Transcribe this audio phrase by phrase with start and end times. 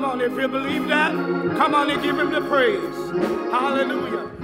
[0.00, 1.12] Come on, if you believe that,
[1.58, 2.80] come on and give Him the praise.
[3.52, 4.39] Hallelujah.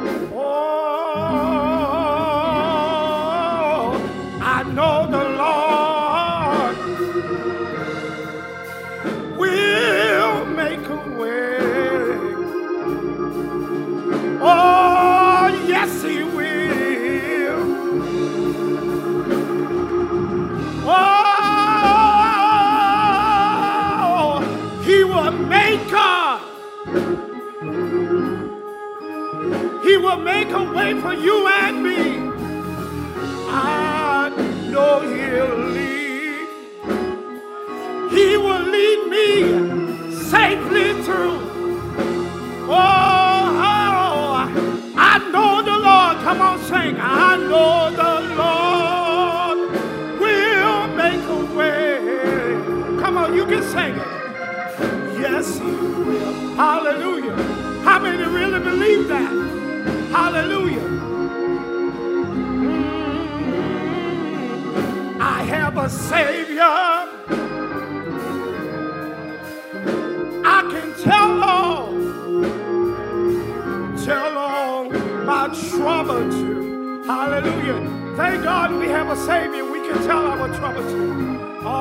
[30.37, 32.01] Make a way for you and me.
[33.49, 34.29] I
[34.71, 36.49] know He'll lead.
[38.11, 39.31] He will lead me
[40.13, 41.41] safely through.
[42.69, 43.45] Oh,
[45.11, 46.17] I know the Lord.
[46.27, 46.97] Come on, sing.
[47.01, 49.59] I know the Lord
[50.21, 53.01] will make a way.
[53.03, 54.11] Come on, you can sing it.
[55.19, 56.35] Yes, He will.
[56.57, 57.37] Hallelujah.
[57.85, 59.56] How many really believe that?
[60.17, 60.89] Hallelujah.
[63.21, 63.61] Mm,
[65.21, 66.63] I have a Savior.
[70.55, 71.93] I can tell all,
[74.07, 74.91] tell all
[75.31, 77.03] my trouble to.
[77.05, 77.81] Hallelujah.
[78.17, 80.99] Thank God we have a Savior we can tell our trouble to.
[81.63, 81.77] Oh,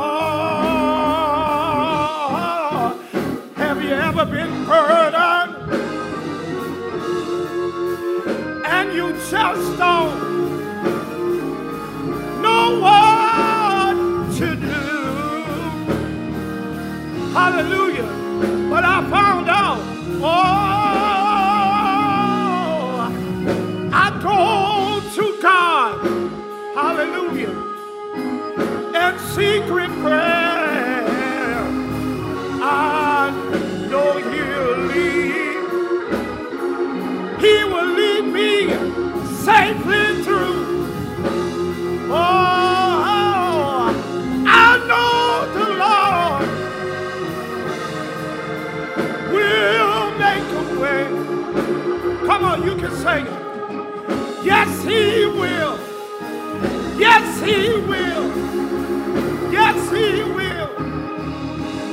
[3.56, 5.05] have you ever been burdened?
[12.82, 13.96] What
[14.38, 14.82] to do.
[17.34, 18.10] Hallelujah.
[18.70, 19.80] But I found out,
[20.22, 20.26] oh,
[23.94, 26.00] I go to God,
[26.76, 27.54] hallelujah,
[28.96, 31.06] in secret prayer.
[32.62, 33.32] I
[33.90, 35.58] know He'll lead,
[37.42, 38.52] He will lead me
[39.46, 40.15] safely
[52.56, 53.34] on, you can sing it.
[54.44, 55.78] Yes, He will.
[56.98, 58.28] Yes, He will.
[59.52, 60.70] Yes, He will.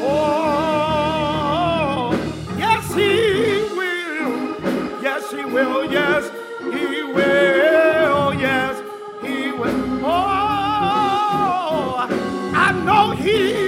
[0.04, 2.12] Oh,
[2.58, 4.32] yes, He will.
[5.02, 5.84] Yes, He will.
[5.90, 6.30] Yes,
[6.60, 8.34] He will.
[8.34, 8.82] Yes,
[9.22, 10.04] He will.
[10.04, 12.06] Oh,
[12.54, 13.61] I know He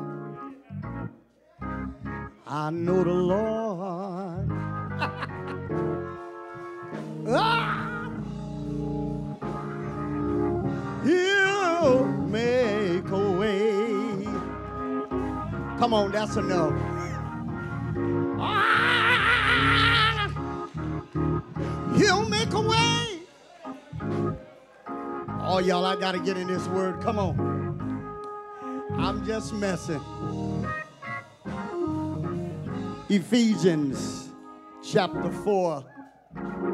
[2.46, 4.48] I know the Lord.
[7.28, 8.10] ah!
[11.04, 14.24] He'll make a way.
[15.78, 16.72] Come on, that's enough.
[18.38, 20.28] Ah!
[21.96, 22.97] He'll make a way.
[25.60, 27.00] Y'all, I got to get in this word.
[27.00, 27.58] Come on.
[28.92, 30.00] I'm just messing.
[33.08, 34.28] Ephesians
[34.82, 35.84] chapter 4.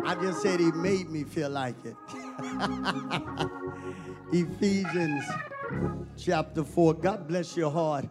[0.05, 1.97] I just said he made me feel like it.
[4.33, 5.25] Ephesians
[6.19, 6.95] chapter 4.
[6.95, 8.07] God bless your heart,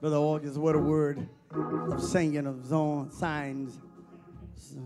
[0.00, 0.58] Brother August.
[0.58, 3.78] What a word of singing of zone, signs,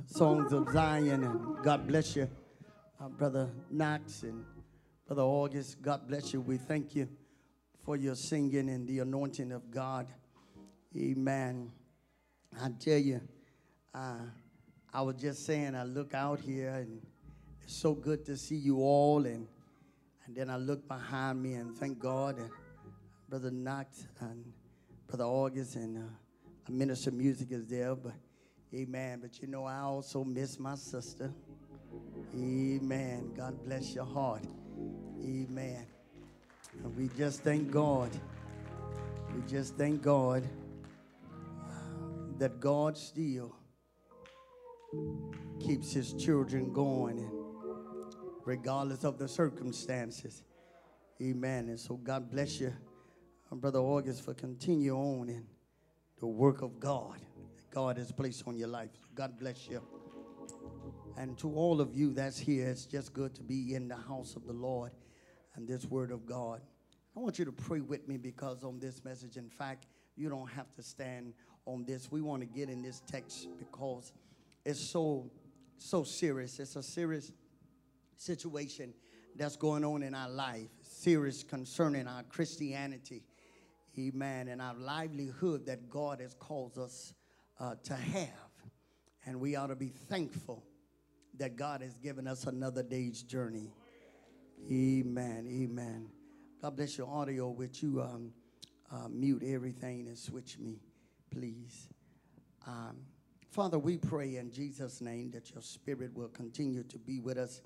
[0.07, 1.25] songs of Zion.
[1.25, 2.31] And God bless you,
[3.01, 4.45] uh, Brother Knox and
[5.07, 5.83] Brother August.
[5.83, 6.41] God bless you.
[6.41, 7.09] We thank you
[7.85, 10.07] for your singing and the anointing of God.
[10.97, 11.71] Amen.
[12.59, 13.21] I tell you,
[13.95, 14.21] uh,
[14.95, 17.03] I was just saying, I look out here and
[17.63, 19.27] it's so good to see you all.
[19.27, 19.47] And,
[20.25, 22.49] and then I look behind me and thank God and
[23.29, 24.43] Brother Knox and
[25.07, 27.95] Brother August and uh, Minister Music is there.
[27.95, 28.15] But
[28.73, 29.19] amen.
[29.21, 31.31] But you know, I also miss my sister.
[32.35, 33.35] Amen.
[33.37, 34.47] God bless your heart.
[35.23, 35.87] Amen.
[36.83, 38.11] And we just thank God.
[39.35, 40.49] We just thank God
[42.39, 43.55] that God still
[45.61, 47.31] keeps his children going
[48.45, 50.43] regardless of the circumstances.
[51.23, 51.69] Amen.
[51.69, 52.73] And so God bless you,
[53.51, 55.47] uh, Brother August, for continue on in
[56.19, 57.19] the work of God
[57.57, 58.91] that God has placed on your life.
[59.15, 59.81] God bless you.
[61.17, 64.35] And to all of you that's here, it's just good to be in the house
[64.37, 64.91] of the Lord
[65.55, 66.61] and this word of God.
[67.17, 70.51] I want you to pray with me because on this message, in fact, you don't
[70.51, 71.35] have to stand
[71.67, 72.11] on this.
[72.11, 74.13] We want to get in this text because
[74.65, 75.31] it's so
[75.79, 76.59] so serious.
[76.59, 77.33] It's a serious
[78.17, 78.95] situation
[79.37, 83.23] that's going on in our life, serious concerning our Christianity,
[83.99, 87.13] amen, and our livelihood that God has called us
[87.59, 88.29] uh, to have.
[89.27, 90.65] And we ought to be thankful
[91.39, 93.73] that God has given us another day's journey.
[94.71, 95.47] Amen.
[95.49, 96.09] Amen.
[96.63, 97.51] God bless your audio.
[97.51, 98.33] Would you um,
[98.91, 100.81] uh, mute everything and switch me,
[101.31, 101.89] please?
[102.67, 102.97] Um,
[103.51, 107.61] Father, we pray in Jesus' name that your spirit will continue to be with us,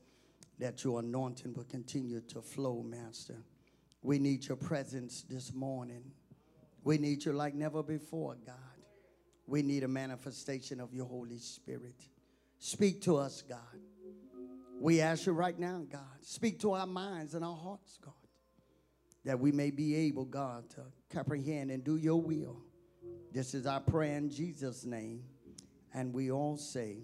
[0.59, 3.37] that your anointing will continue to flow, Master.
[4.03, 6.03] We need your presence this morning.
[6.85, 8.55] We need you like never before, God.
[9.47, 12.09] We need a manifestation of your Holy Spirit.
[12.59, 13.59] Speak to us, God.
[14.81, 18.15] We ask you right now, God, speak to our minds and our hearts, God,
[19.25, 22.63] that we may be able, God, to comprehend and do your will.
[23.33, 25.23] This is our prayer in Jesus' name.
[25.95, 26.99] And we all say,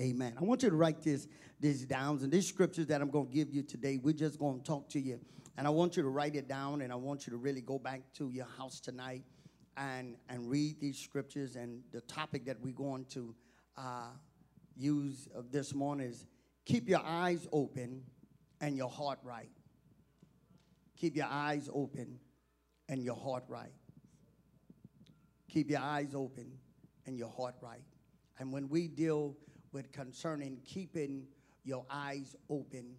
[0.00, 0.34] Amen.
[0.40, 1.26] I want you to write this,
[1.58, 2.20] these down.
[2.22, 4.88] And these scriptures that I'm going to give you today, we're just going to talk
[4.90, 5.18] to you.
[5.56, 7.80] And I want you to write it down, and I want you to really go
[7.80, 9.24] back to your house tonight
[9.76, 11.56] and, and read these scriptures.
[11.56, 13.34] And the topic that we're going to
[13.76, 14.10] uh,
[14.78, 16.24] use of this morning is
[16.64, 18.02] keep your eyes open
[18.60, 19.50] and your heart right.
[20.96, 22.18] Keep your eyes open
[22.88, 23.72] and your heart right.
[25.48, 26.50] Keep your eyes open
[27.06, 27.82] and your heart right.
[28.38, 29.36] And when we deal
[29.72, 31.26] with concerning keeping
[31.64, 32.96] your eyes open,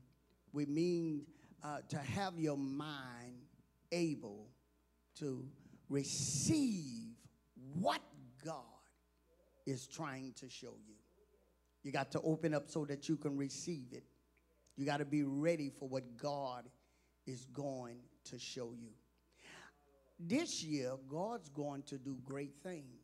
[0.51, 1.23] we mean
[1.63, 3.45] uh, to have your mind
[3.91, 4.47] able
[5.19, 5.45] to
[5.89, 7.15] receive
[7.73, 8.01] what
[8.45, 8.63] God
[9.65, 10.98] is trying to show you.
[11.83, 14.03] You got to open up so that you can receive it.
[14.75, 16.65] You got to be ready for what God
[17.25, 18.91] is going to show you.
[20.19, 23.03] This year, God's going to do great things.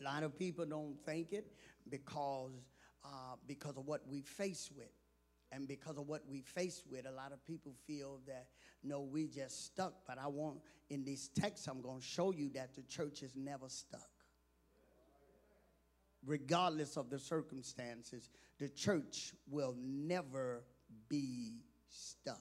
[0.00, 1.46] A lot of people don't think it
[1.88, 2.52] because,
[3.04, 4.90] uh, because of what we face with.
[5.52, 8.46] And because of what we face with, a lot of people feel that,
[8.82, 9.92] no, we just stuck.
[10.06, 13.36] But I want, in this text, I'm going to show you that the church is
[13.36, 14.08] never stuck.
[16.24, 20.62] Regardless of the circumstances, the church will never
[21.08, 22.38] be stuck.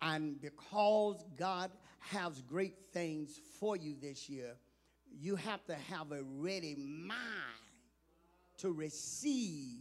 [0.00, 1.70] And because God
[2.00, 4.56] has great things for you this year,
[5.18, 7.12] you have to have a ready mind
[8.58, 9.78] to receive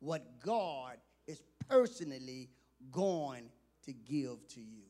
[0.00, 2.50] what God is personally
[2.90, 3.50] going
[3.84, 4.84] to give to you.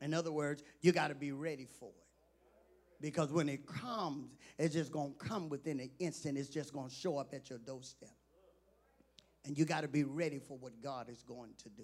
[0.00, 2.11] In other words, you got to be ready for it.
[3.02, 6.38] Because when it comes, it's just going to come within an instant.
[6.38, 8.08] It's just going to show up at your doorstep.
[9.44, 11.82] And you got to be ready for what God is going to do.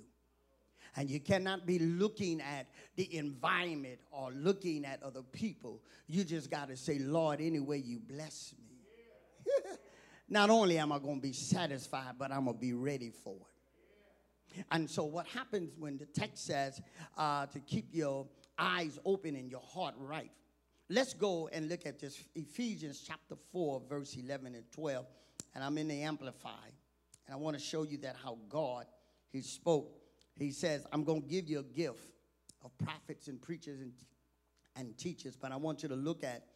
[0.96, 5.82] And you cannot be looking at the environment or looking at other people.
[6.06, 9.74] You just got to say, Lord, any way you bless me.
[10.28, 13.34] Not only am I going to be satisfied, but I'm going to be ready for
[13.34, 14.64] it.
[14.70, 16.80] And so, what happens when the text says
[17.16, 18.26] uh, to keep your
[18.58, 20.30] eyes open and your heart right?
[20.90, 25.04] Let's go and look at this Ephesians chapter 4, verse 11 and 12.
[25.54, 26.66] And I'm in the Amplify.
[27.26, 28.86] And I want to show you that how God,
[29.30, 29.98] He spoke.
[30.38, 32.00] He says, I'm going to give you a gift
[32.64, 33.92] of prophets and preachers and,
[34.76, 35.36] and teachers.
[35.36, 36.46] But I want you to look at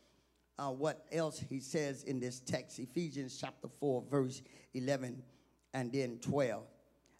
[0.58, 4.40] uh, what else He says in this text Ephesians chapter 4, verse
[4.72, 5.22] 11
[5.74, 6.64] and then 12.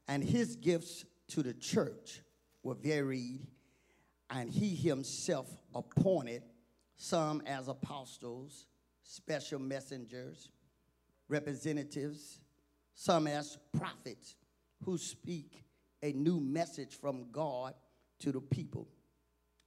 [0.09, 2.23] And His gifts to the church
[2.63, 3.47] were varied,
[4.31, 6.43] and He Himself appointed
[7.03, 8.67] some as apostles,
[9.03, 10.51] special messengers,
[11.29, 12.39] representatives,
[12.95, 14.37] some as prophets
[14.85, 15.65] who speak
[16.05, 17.75] a new message from God
[18.21, 18.87] to the people,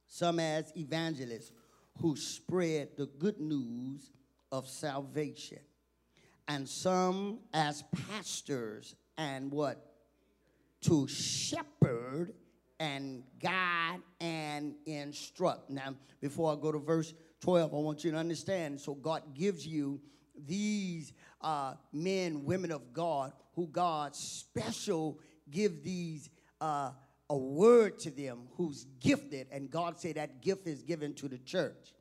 [0.06, 1.52] some as evangelists
[2.00, 4.12] who spread the good news
[4.50, 5.60] of salvation,
[6.48, 9.92] and some as pastors and what?
[10.84, 12.32] To shepherd
[12.80, 15.68] and guide and instruct.
[15.68, 18.80] Now, before I go to verse 12, I want you to understand.
[18.80, 20.00] So, God gives you
[20.46, 26.90] these uh, men, women of God, who God special give these uh,
[27.28, 31.38] a word to them who's gifted, and God say that gift is given to the
[31.38, 31.94] church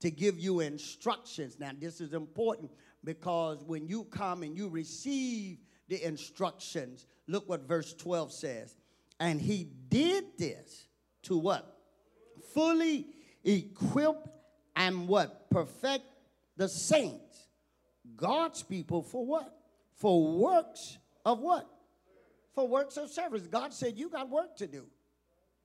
[0.00, 1.58] to give you instructions.
[1.58, 2.70] Now, this is important
[3.04, 5.58] because when you come and you receive
[5.88, 8.76] the instructions, look what verse 12 says.
[9.20, 10.88] And he did this
[11.24, 11.76] to what?
[12.52, 13.06] Fully
[13.44, 14.16] equip
[14.86, 15.48] and what?
[15.50, 16.04] Perfect
[16.56, 17.48] the saints.
[18.16, 19.54] God's people for what?
[19.94, 21.68] For works of what?
[22.54, 23.46] For works of service.
[23.46, 24.86] God said, You got work to do.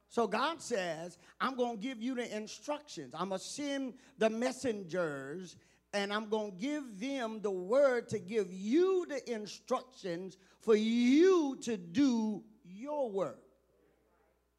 [0.09, 3.13] So God says, I'm going to give you the instructions.
[3.13, 5.57] I'm going to send the messengers
[5.93, 11.57] and I'm going to give them the word to give you the instructions for you
[11.63, 13.41] to do your work.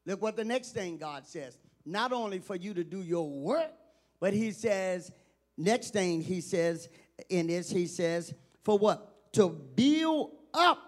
[0.04, 1.56] Look what the next thing God says.
[1.86, 3.72] Not only for you to do your work,
[4.20, 5.10] but He says,
[5.56, 6.88] next thing He says
[7.28, 8.34] in this, He says,
[8.64, 9.32] for what?
[9.34, 10.78] To build up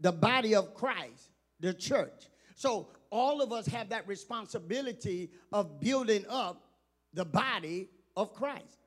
[0.00, 1.30] the body of Christ,
[1.60, 2.28] the church.
[2.54, 6.62] So all of us have that responsibility of building up
[7.12, 8.78] the body of Christ.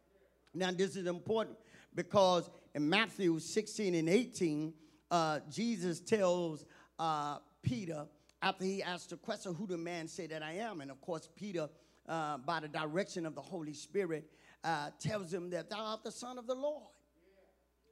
[0.53, 1.57] Now, this is important
[1.93, 4.73] because in Matthew 16 and 18,
[5.11, 6.65] uh, Jesus tells
[6.97, 8.05] uh, Peter,
[8.41, 10.81] after he asked the question, Who do man say that I am?
[10.81, 11.69] And of course, Peter,
[12.07, 14.29] uh, by the direction of the Holy Spirit,
[14.63, 16.89] uh, tells him that thou art the Son of the Lord.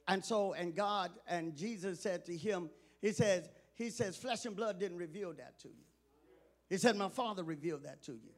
[0.06, 4.54] And so, and God and Jesus said to him, He says, He says, flesh and
[4.54, 5.84] blood didn't reveal that to you.
[6.68, 8.30] He said, My Father revealed that to you.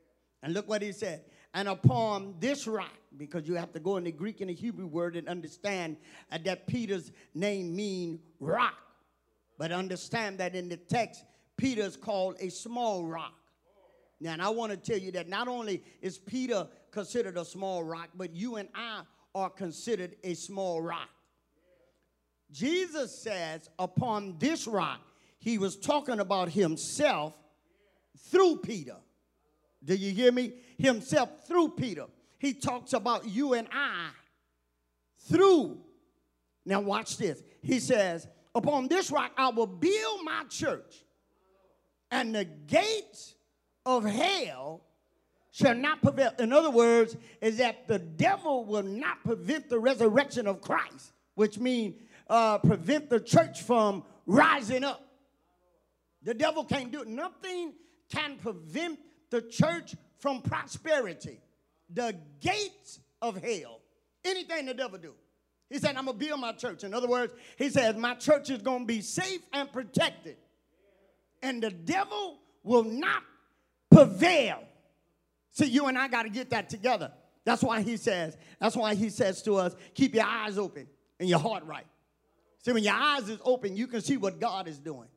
[0.43, 1.25] And look what he said.
[1.55, 4.87] And upon this rock, because you have to go in the Greek and the Hebrew
[4.87, 5.97] word and understand
[6.31, 8.75] uh, that Peter's name mean rock.
[9.59, 11.25] But understand that in the text,
[11.57, 13.33] Peter's called a small rock.
[14.21, 17.85] Now, and I want to tell you that not only is Peter considered a small
[17.85, 19.03] rock, but you and I
[19.35, 21.11] are considered a small rock.
[22.51, 25.01] Jesus says, upon this rock,
[25.39, 27.35] he was talking about himself
[28.31, 28.97] through Peter.
[29.85, 30.55] Do you hear me?
[30.79, 32.07] Himself through Peter.
[32.39, 34.09] He talks about you and I
[35.29, 35.79] through.
[36.65, 37.43] Now, watch this.
[37.63, 41.05] He says, Upon this rock I will build my church,
[42.11, 43.36] and the gates
[43.87, 44.83] of hell
[45.51, 46.33] shall not prevail.
[46.39, 51.59] In other words, is that the devil will not prevent the resurrection of Christ, which
[51.59, 51.95] means
[52.29, 55.03] uh, prevent the church from rising up.
[56.23, 57.09] The devil can't do it.
[57.09, 57.73] Nothing
[58.11, 58.99] can prevent
[59.31, 61.41] the church from prosperity.
[61.95, 63.81] The gates of hell.
[64.25, 65.15] Anything the devil do.
[65.71, 66.85] He said, I'm going to build my church.
[66.85, 70.37] In other words, he says, my church is going to be safe and protected
[71.43, 73.23] and the devil will not
[73.97, 74.63] prevail.
[75.53, 77.13] See, you and I got to get that together.
[77.45, 80.87] That's why he says, that's why he says to us, keep your eyes open
[81.19, 81.87] and your heart right.
[82.65, 85.09] See, when your eyes is open, you can see what God is doing.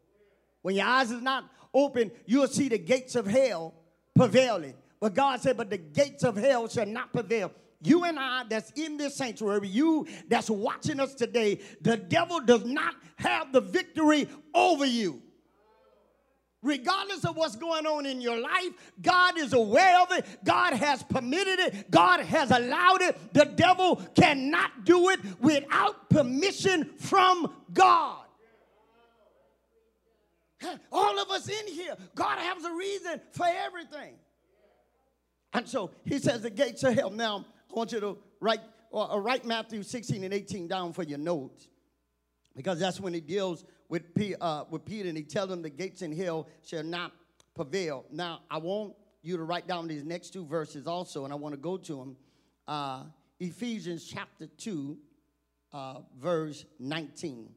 [0.62, 3.74] When your eyes is not open, you'll see the gates of hell
[4.16, 4.76] prevailing.
[5.00, 7.52] But God said, but the gates of hell shall not prevail.
[7.82, 12.66] You and I that's in this sanctuary, you that's watching us today, the devil does
[12.66, 15.22] not have the victory over you.
[16.62, 20.26] Regardless of what's going on in your life, God is aware of it.
[20.44, 21.90] God has permitted it.
[21.90, 23.34] God has allowed it.
[23.34, 28.26] The devil cannot do it without permission from God.
[30.92, 34.16] All of us in here, God has a reason for everything.
[35.54, 37.10] And so he says the gates of hell.
[37.10, 38.60] Now, I want you to write,
[38.92, 41.70] or, or write Matthew 16 and 18 down for your notes
[42.54, 45.70] because that's when he deals with, P, uh, with Peter and he tells him the
[45.70, 47.12] gates in hell shall not
[47.56, 48.06] prevail.
[48.12, 51.54] Now, I want you to write down these next two verses also, and I want
[51.54, 52.18] to go to them.
[52.68, 53.04] Uh,
[53.40, 54.98] Ephesians chapter 2,
[55.74, 57.50] uh, verse 19.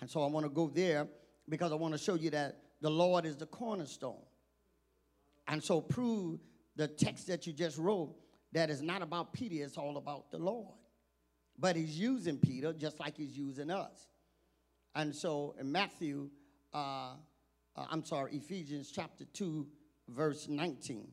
[0.00, 1.08] And so I want to go there
[1.48, 4.22] because I want to show you that the Lord is the cornerstone.
[5.48, 6.40] And so prove
[6.76, 8.14] the text that you just wrote
[8.52, 10.74] that is not about Peter, it's all about the Lord.
[11.58, 14.08] But he's using Peter just like he's using us.
[14.94, 16.30] And so in Matthew,
[16.72, 17.14] uh,
[17.76, 19.66] uh, I'm sorry, Ephesians chapter 2,
[20.08, 21.08] verse 19.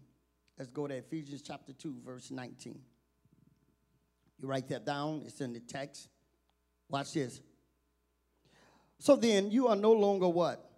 [0.57, 2.79] Let's go to Ephesians chapter 2, verse 19.
[4.39, 6.09] You write that down, it's in the text.
[6.89, 7.41] Watch this.
[8.99, 10.69] So then, you are no longer what?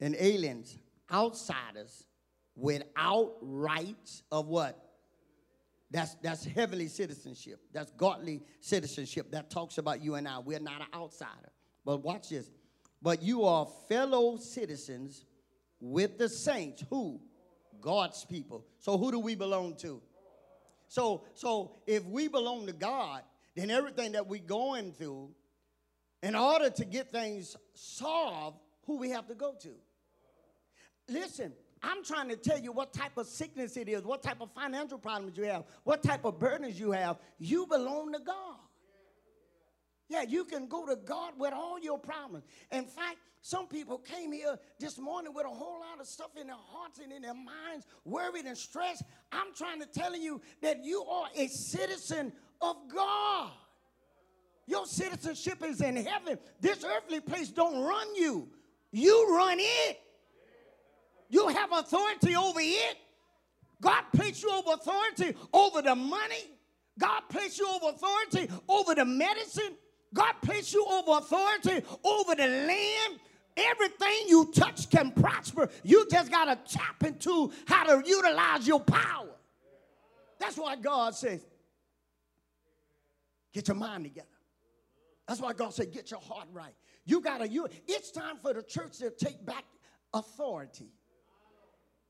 [0.00, 0.78] An aliens,
[1.10, 2.04] outsiders,
[2.54, 4.80] without rights of what?
[5.90, 7.60] That's, that's heavenly citizenship.
[7.72, 9.30] That's godly citizenship.
[9.30, 10.38] That talks about you and I.
[10.38, 11.50] We're not an outsider.
[11.84, 12.50] But watch this.
[13.02, 15.24] But you are fellow citizens
[15.80, 16.82] with the saints.
[16.90, 17.20] Who?
[17.80, 18.64] God's people.
[18.78, 20.00] So who do we belong to?
[20.88, 23.22] So, so if we belong to God,
[23.54, 25.30] then everything that we're going through,
[26.22, 29.70] in order to get things solved, who we have to go to?
[31.08, 34.50] Listen, I'm trying to tell you what type of sickness it is, what type of
[34.52, 37.18] financial problems you have, what type of burdens you have.
[37.38, 38.56] You belong to God.
[40.08, 42.44] Yeah, you can go to God with all your problems.
[42.70, 46.46] In fact, some people came here this morning with a whole lot of stuff in
[46.46, 49.02] their hearts and in their minds, worried and stressed.
[49.32, 53.50] I'm trying to tell you that you are a citizen of God.
[54.66, 56.38] Your citizenship is in heaven.
[56.60, 58.48] This earthly place don't run you.
[58.92, 60.00] You run it.
[61.28, 62.96] You have authority over it.
[63.80, 66.50] God placed you over authority over the money.
[66.98, 69.76] God placed you over authority over the medicine.
[70.14, 73.20] God placed you over authority over the land.
[73.56, 75.68] Everything you touch can prosper.
[75.82, 79.28] You just got to tap into how to utilize your power.
[80.40, 81.44] That's why God says,
[83.52, 84.26] get your mind together.
[85.28, 86.74] That's why God said, get your heart right.
[87.04, 89.64] You got to, it's time for the church to take back
[90.12, 90.90] authority.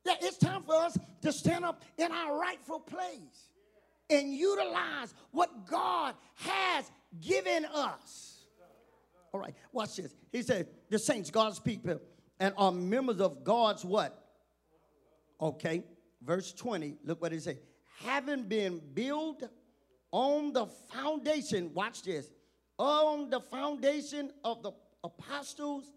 [0.04, 3.48] Yeah, it's time for us to stand up in our rightful place
[4.10, 6.90] and utilize what God has
[7.20, 8.46] given us.
[9.32, 10.14] All right, watch this.
[10.30, 12.00] He said, the saints, God's people,
[12.38, 14.20] and are members of God's what?
[15.40, 15.82] Okay,
[16.22, 17.58] verse 20, look what he said.
[18.04, 19.42] Having been built
[20.12, 22.30] on the foundation, watch this,
[22.78, 24.72] on the foundation of the
[25.02, 25.92] apostles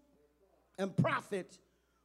[0.78, 1.58] and prophets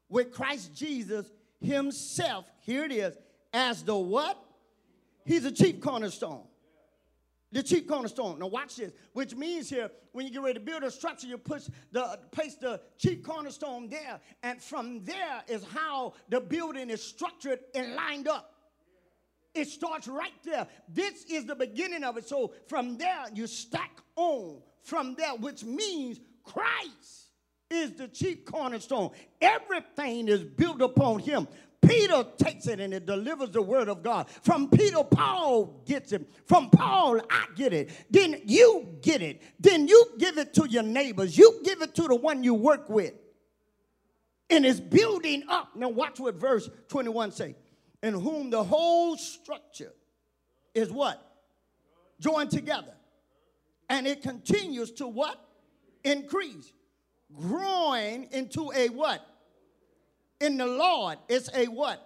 [0.10, 3.18] with Christ Jesus himself, here it is,
[3.52, 4.38] as the what?
[5.26, 6.44] He's a chief cornerstone.
[7.54, 8.40] The chief cornerstone.
[8.40, 11.38] Now watch this, which means here, when you get ready to build a structure, you
[11.38, 17.02] push the place the chief cornerstone there, and from there is how the building is
[17.02, 18.56] structured and lined up.
[19.54, 20.66] It starts right there.
[20.90, 22.28] This is the beginning of it.
[22.28, 27.30] So from there, you stack on from there, which means Christ
[27.70, 29.12] is the chief cornerstone.
[29.40, 31.48] Everything is built upon him.
[31.86, 34.30] Peter takes it and it delivers the word of God.
[34.30, 36.30] From Peter, Paul gets it.
[36.46, 37.92] From Paul, I get it.
[38.10, 39.42] Then you get it.
[39.60, 41.38] Then you give it to your neighbors.
[41.38, 43.14] You give it to the one you work with.
[44.50, 45.76] And it's building up.
[45.76, 47.56] Now watch what verse 21 say.
[48.02, 49.94] In whom the whole structure
[50.74, 51.22] is what?
[52.20, 52.94] Joined together.
[53.90, 55.40] And it continues to what?
[56.04, 56.74] Increase.
[57.34, 59.26] Growing into a what?
[60.44, 62.06] In the Lord is a what?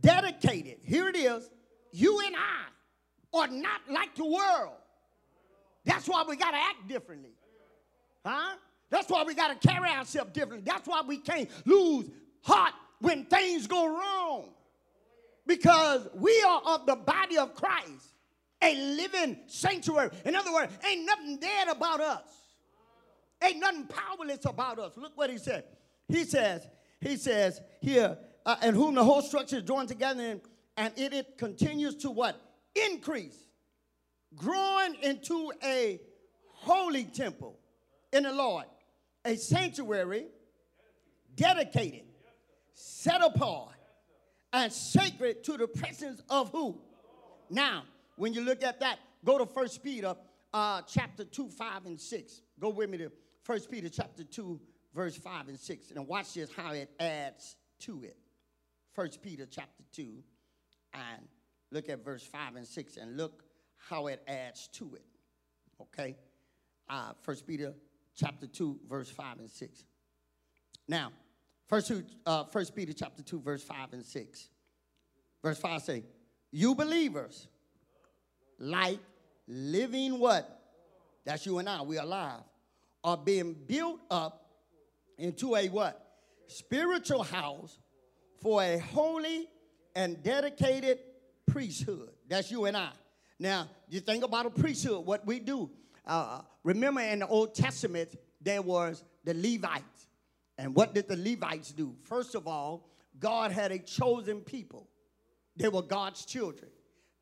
[0.00, 0.78] Dedicated.
[0.82, 1.48] Here it is.
[1.92, 4.74] You and I are not like the world.
[5.84, 7.30] That's why we got to act differently.
[8.24, 8.56] Huh?
[8.90, 10.70] That's why we got to carry ourselves differently.
[10.70, 12.10] That's why we can't lose
[12.42, 14.50] heart when things go wrong.
[15.46, 18.14] Because we are of the body of Christ,
[18.62, 20.10] a living sanctuary.
[20.24, 22.28] In other words, ain't nothing dead about us.
[23.42, 24.92] Ain't nothing powerless about us.
[24.96, 25.64] Look what he said.
[26.08, 26.66] He says,
[27.06, 30.40] he says here, uh, and whom the whole structure is joined together in,
[30.76, 32.40] and it, it continues to what?
[32.90, 33.36] Increase,
[34.34, 36.00] growing into a
[36.52, 37.58] holy temple
[38.12, 38.66] in the Lord,
[39.24, 40.26] a sanctuary
[41.34, 42.04] dedicated,
[42.74, 43.72] set apart,
[44.52, 46.78] and sacred to the presence of who?
[47.50, 47.84] Now,
[48.16, 50.14] when you look at that, go to First Peter
[50.52, 52.40] uh, chapter 2, 5, and 6.
[52.58, 54.60] Go with me to First Peter chapter 2,
[54.96, 55.90] verse 5 and 6.
[55.92, 58.16] And watch this how it adds to it.
[58.94, 60.08] First Peter chapter 2
[60.94, 61.28] and
[61.70, 63.44] look at verse 5 and 6 and look
[63.76, 65.04] how it adds to it.
[65.80, 66.16] Okay?
[66.88, 67.74] Uh, First Peter
[68.16, 69.84] chapter 2, verse 5 and 6.
[70.88, 71.12] Now,
[71.66, 71.92] First,
[72.24, 74.48] uh, First Peter chapter 2, verse 5 and 6.
[75.42, 76.04] Verse 5 say,
[76.50, 77.48] You believers,
[78.58, 79.00] like
[79.46, 80.62] living what?
[81.24, 82.40] That's you and I, we are alive,
[83.02, 84.45] are being built up
[85.18, 86.02] into a what?
[86.48, 87.78] Spiritual house
[88.40, 89.48] for a holy
[89.94, 90.98] and dedicated
[91.46, 92.10] priesthood.
[92.28, 92.90] That's you and I.
[93.38, 95.70] Now, you think about a priesthood, what we do.
[96.06, 100.06] Uh, remember in the Old Testament, there was the Levites.
[100.58, 101.94] And what did the Levites do?
[102.04, 104.88] First of all, God had a chosen people.
[105.56, 106.70] They were God's children.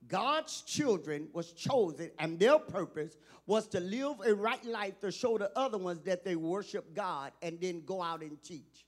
[0.09, 5.39] God's children was chosen, and their purpose was to live a right life to show
[5.39, 8.87] the other ones that they worship God and then go out and teach.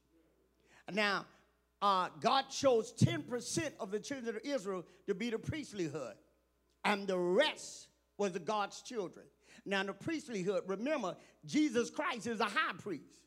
[0.93, 1.27] Now,
[1.83, 6.15] uh, God chose 10% of the children of Israel to be the priestlyhood,
[6.85, 9.27] and the rest was the God's children.
[9.65, 13.19] Now, the priestlyhood, remember, Jesus Christ is a high priest.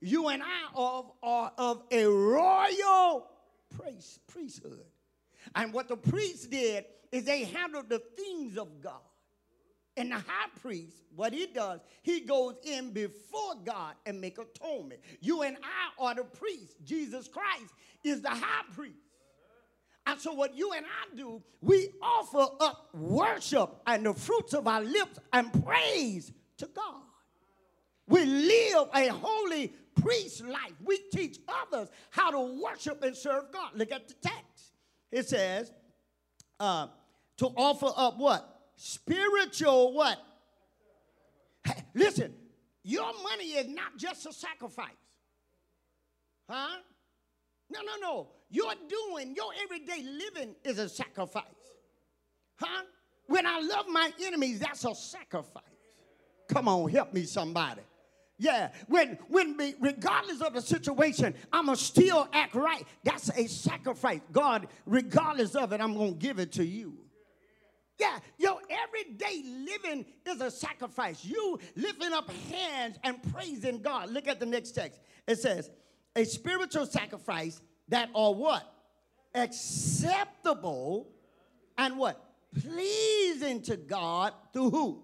[0.00, 3.26] You and I are, are of a royal
[3.76, 4.84] priest, priesthood.
[5.54, 9.00] And what the priests did is they handled the things of God.
[9.98, 15.00] And the high priest, what he does, he goes in before God and make atonement.
[15.20, 16.74] You and I are the priests.
[16.84, 17.72] Jesus Christ
[18.04, 18.98] is the high priest.
[20.06, 24.68] And so, what you and I do, we offer up worship and the fruits of
[24.68, 27.02] our lips and praise to God.
[28.06, 30.74] We live a holy priest life.
[30.84, 33.70] We teach others how to worship and serve God.
[33.74, 34.55] Look at the text.
[35.10, 35.72] It says,
[36.58, 36.88] uh,
[37.38, 38.48] to offer up what?
[38.76, 40.18] Spiritual what?
[41.64, 42.34] Hey, listen,
[42.82, 44.90] your money is not just a sacrifice.
[46.48, 46.76] Huh?
[47.70, 48.28] No, no, no.
[48.50, 51.44] You're doing, your everyday living is a sacrifice.
[52.56, 52.82] Huh?
[53.26, 55.62] When I love my enemies, that's a sacrifice.
[56.48, 57.82] Come on, help me, somebody.
[58.38, 62.86] Yeah, when when regardless of the situation, I'ma still act right.
[63.02, 64.20] That's a sacrifice.
[64.30, 66.98] God, regardless of it, I'm gonna give it to you.
[67.98, 71.24] Yeah, your everyday living is a sacrifice.
[71.24, 74.10] You lifting up hands and praising God.
[74.10, 75.00] Look at the next text.
[75.26, 75.70] It says,
[76.14, 78.70] a spiritual sacrifice that are what?
[79.34, 81.08] Acceptable
[81.78, 82.22] and what?
[82.60, 85.02] Pleasing to God through who?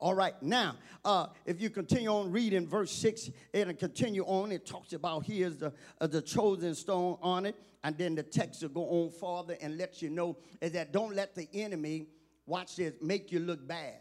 [0.00, 4.64] All right, now, uh, if you continue on reading verse 6 and continue on, it
[4.64, 7.54] talks about here's the, uh, the chosen stone on it.
[7.84, 11.14] And then the text will go on farther and let you know is that don't
[11.14, 12.06] let the enemy,
[12.46, 13.96] watch this, make you look bad.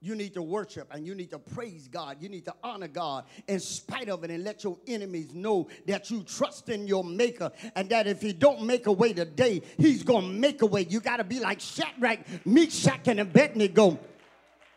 [0.00, 2.16] You need to worship and you need to praise God.
[2.20, 6.10] You need to honor God in spite of it and let your enemies know that
[6.10, 10.02] you trust in your maker and that if he don't make a way today, he's
[10.02, 10.86] going to make a way.
[10.88, 13.98] You got to be like Shadrach, Meshach, and Abednego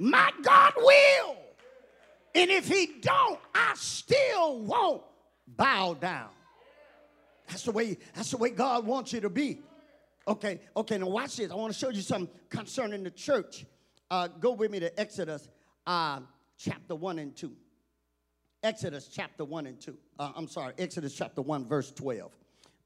[0.02, 1.38] my God will.
[2.34, 5.04] And if he don't, I still won't
[5.48, 6.30] bow down.
[7.48, 9.60] That's the way, that's the way God wants you to be.
[10.28, 11.52] Okay, okay, now watch this.
[11.52, 13.66] I want to show you something concerning the church.
[14.10, 15.50] Uh, go with me to Exodus
[15.86, 16.22] uh,
[16.58, 17.52] chapter 1 and 2.
[18.64, 19.98] Exodus chapter 1 and 2.
[20.18, 22.32] Uh, I'm sorry, Exodus chapter 1, verse 12.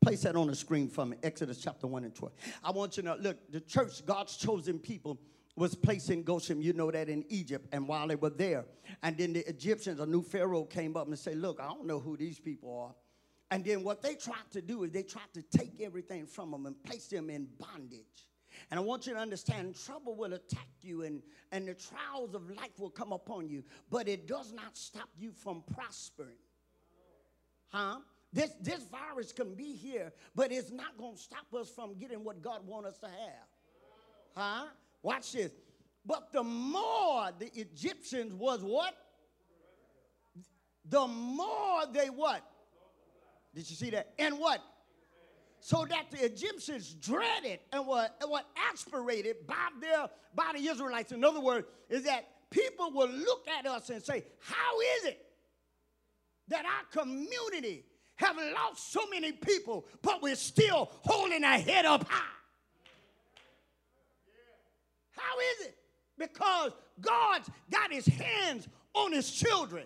[0.01, 1.15] Place that on the screen for me.
[1.23, 2.33] Exodus chapter 1 and 12.
[2.63, 5.17] I want you to know, look, the church, God's chosen people,
[5.55, 8.65] was placed in Goshen, you know that in Egypt, and while they were there,
[9.03, 11.99] and then the Egyptians, a new Pharaoh came up and said, Look, I don't know
[11.99, 12.95] who these people are.
[13.51, 16.65] And then what they tried to do is they tried to take everything from them
[16.65, 18.27] and place them in bondage.
[18.71, 22.49] And I want you to understand trouble will attack you and, and the trials of
[22.49, 26.37] life will come upon you, but it does not stop you from prospering.
[27.69, 27.97] Huh?
[28.33, 32.23] This, this virus can be here, but it's not going to stop us from getting
[32.23, 33.47] what God wants us to have.
[34.35, 34.65] Huh?
[35.05, 35.51] Watch this.
[36.03, 38.91] But the more the Egyptians was what?
[40.89, 42.41] The more they what?
[43.53, 44.13] Did you see that?
[44.17, 44.61] And what?
[45.59, 48.41] So that the Egyptians dreaded and were, and were
[48.71, 51.11] aspirated by their by the Israelites.
[51.11, 55.19] In other words, is that people will look at us and say, How is it
[56.47, 62.07] that our community have lost so many people, but we're still holding our head up
[62.09, 62.31] high?
[65.15, 65.75] How is it?
[66.17, 69.85] Because God's got his hands on his children.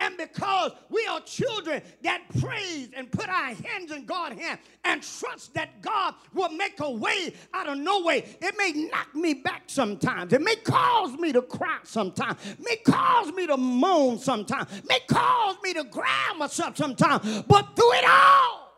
[0.00, 5.02] And because we are children that praise and put our hands in God's hand and
[5.02, 9.34] trust that God will make a way out of no way, it may knock me
[9.34, 10.32] back sometimes.
[10.32, 12.38] It may cause me to cry sometimes.
[12.46, 14.70] It may cause me to moan sometimes.
[14.78, 17.42] It may cause me to grab myself sometimes.
[17.42, 18.72] But through it all,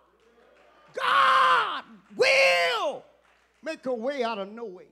[0.98, 1.84] God
[2.16, 3.04] will
[3.62, 4.86] make a way out of no way.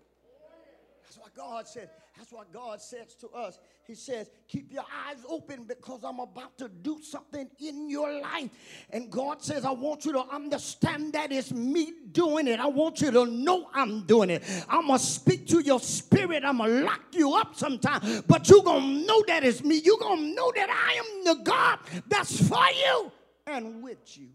[1.38, 1.88] God said.
[2.16, 3.60] That's what God says to us.
[3.86, 8.50] He says, Keep your eyes open because I'm about to do something in your life.
[8.90, 12.58] And God says, I want you to understand that it's me doing it.
[12.58, 14.42] I want you to know I'm doing it.
[14.68, 16.42] I'm going to speak to your spirit.
[16.44, 18.24] I'm going to lock you up sometime.
[18.26, 19.80] But you're going to know that it's me.
[19.84, 23.12] You're going to know that I am the God that's for you
[23.46, 24.28] and with you.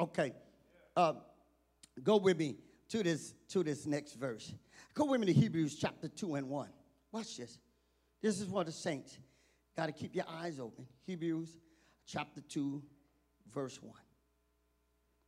[0.00, 0.32] Okay.
[0.96, 1.12] Uh,
[2.02, 2.56] go with me
[2.88, 4.52] to this to this next verse.
[4.96, 6.68] Go with me to Hebrews chapter 2 and 1.
[7.12, 7.58] Watch this.
[8.22, 9.18] This is for the saints.
[9.76, 10.86] Got to keep your eyes open.
[11.06, 11.50] Hebrews
[12.06, 12.82] chapter 2,
[13.52, 13.92] verse 1.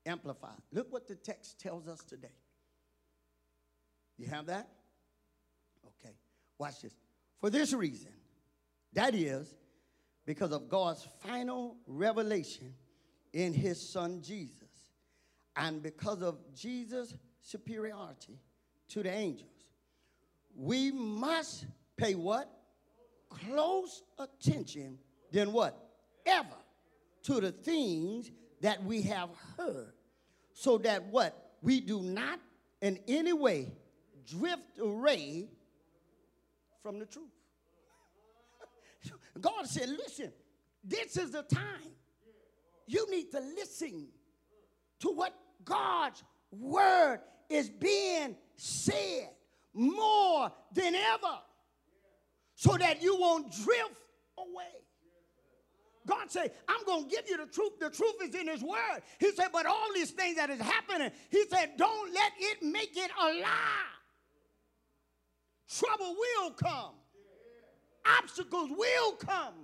[0.06, 0.54] Amplify.
[0.72, 2.32] Look what the text tells us today.
[4.16, 4.70] You have that?
[5.86, 6.14] Okay.
[6.56, 6.94] Watch this.
[7.38, 8.12] For this reason,
[8.94, 9.54] that is,
[10.24, 12.72] because of God's final revelation
[13.34, 14.70] in his son Jesus,
[15.56, 18.40] and because of Jesus' superiority
[18.88, 19.57] to the angels,
[20.58, 21.66] we must
[21.96, 22.50] pay what?
[23.30, 24.98] Close attention
[25.30, 25.78] than what?
[26.26, 26.48] Ever
[27.22, 29.92] to the things that we have heard.
[30.52, 31.52] So that what?
[31.62, 32.40] We do not
[32.82, 33.72] in any way
[34.26, 35.48] drift away
[36.82, 37.30] from the truth.
[39.40, 40.32] God said, listen,
[40.82, 41.92] this is the time.
[42.86, 44.08] You need to listen
[45.00, 49.28] to what God's word is being said
[49.74, 51.38] more than ever
[52.54, 54.00] so that you won't drift
[54.36, 54.64] away.
[56.06, 57.78] God said, I'm going to give you the truth.
[57.78, 59.02] The truth is in His Word.
[59.20, 62.96] He said, but all these things that is happening, He said, don't let it make
[62.96, 63.98] it a lie.
[65.68, 66.94] Trouble will come,
[68.20, 69.54] obstacles will come,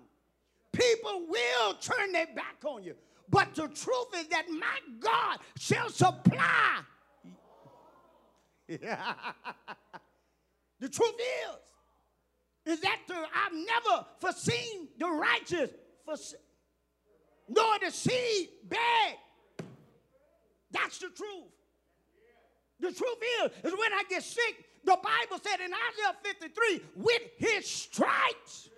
[0.72, 2.94] people will turn their back on you.
[3.30, 6.80] But the truth is that my God shall supply.
[10.80, 11.14] The truth
[12.66, 15.70] is, is that the, I've never foreseen the righteous,
[16.04, 16.34] forse-
[17.48, 19.14] nor the seed bad.
[20.70, 21.52] That's the truth.
[22.80, 27.22] The truth is, is when I get sick, the Bible said in Isaiah 53, with
[27.38, 28.68] his stripes.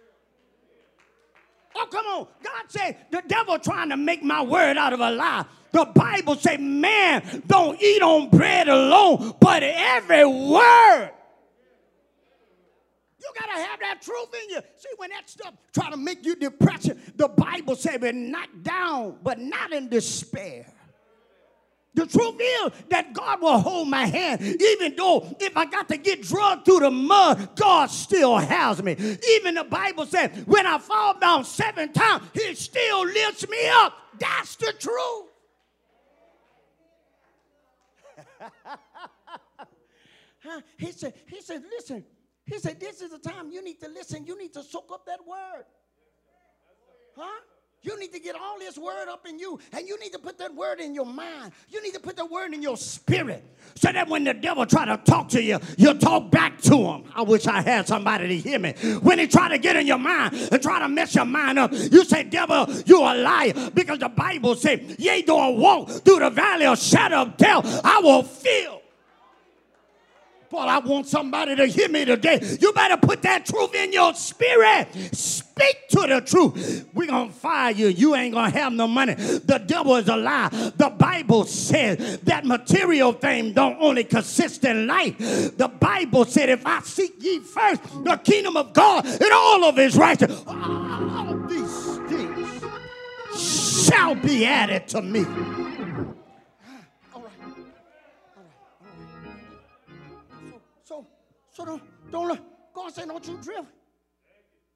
[1.78, 2.26] Oh, come on.
[2.42, 5.44] God said, the devil trying to make my word out of a lie.
[5.72, 11.10] The Bible say, man don't eat on bread alone, but every word
[13.26, 14.60] you got to have that truth in you.
[14.76, 19.18] See, when that stuff try to make you depressed, the Bible says we're knocked down,
[19.22, 20.66] but not in despair.
[21.96, 25.96] The truth is that God will hold my hand, even though if I got to
[25.96, 28.92] get drugged through the mud, God still has me.
[29.30, 33.94] Even the Bible said, when I fall down seven times, He still lifts me up.
[34.18, 35.24] That's the truth.
[40.78, 42.04] he said, he said, listen,
[42.46, 44.24] he said, This is the time you need to listen.
[44.24, 45.64] You need to soak up that word.
[47.16, 47.40] Huh?
[47.86, 50.38] You need to get all this word up in you, and you need to put
[50.38, 51.52] that word in your mind.
[51.70, 53.44] You need to put the word in your spirit,
[53.76, 57.04] so that when the devil try to talk to you, you talk back to him.
[57.14, 58.72] I wish I had somebody to hear me.
[59.02, 61.72] When he try to get in your mind and try to mess your mind up,
[61.72, 66.18] you say, "Devil, you a liar," because the Bible says, "Yea, though I walk through
[66.18, 68.75] the valley of shadow of death, I will feel."
[70.50, 72.38] Boy, I want somebody to hear me today.
[72.60, 74.88] You better put that truth in your spirit.
[75.12, 76.86] Speak to the truth.
[76.94, 77.88] We're going to fire you.
[77.88, 79.14] You ain't going to have no money.
[79.14, 80.48] The devil is a lie.
[80.76, 85.18] The Bible says that material thing don't only consist in life.
[85.18, 89.76] The Bible said, if I seek ye first the kingdom of God and all of
[89.76, 92.62] his righteousness, all these things
[93.86, 95.24] shall be added to me.
[101.56, 102.38] So don't, don't,
[102.74, 103.72] God said, don't you drift.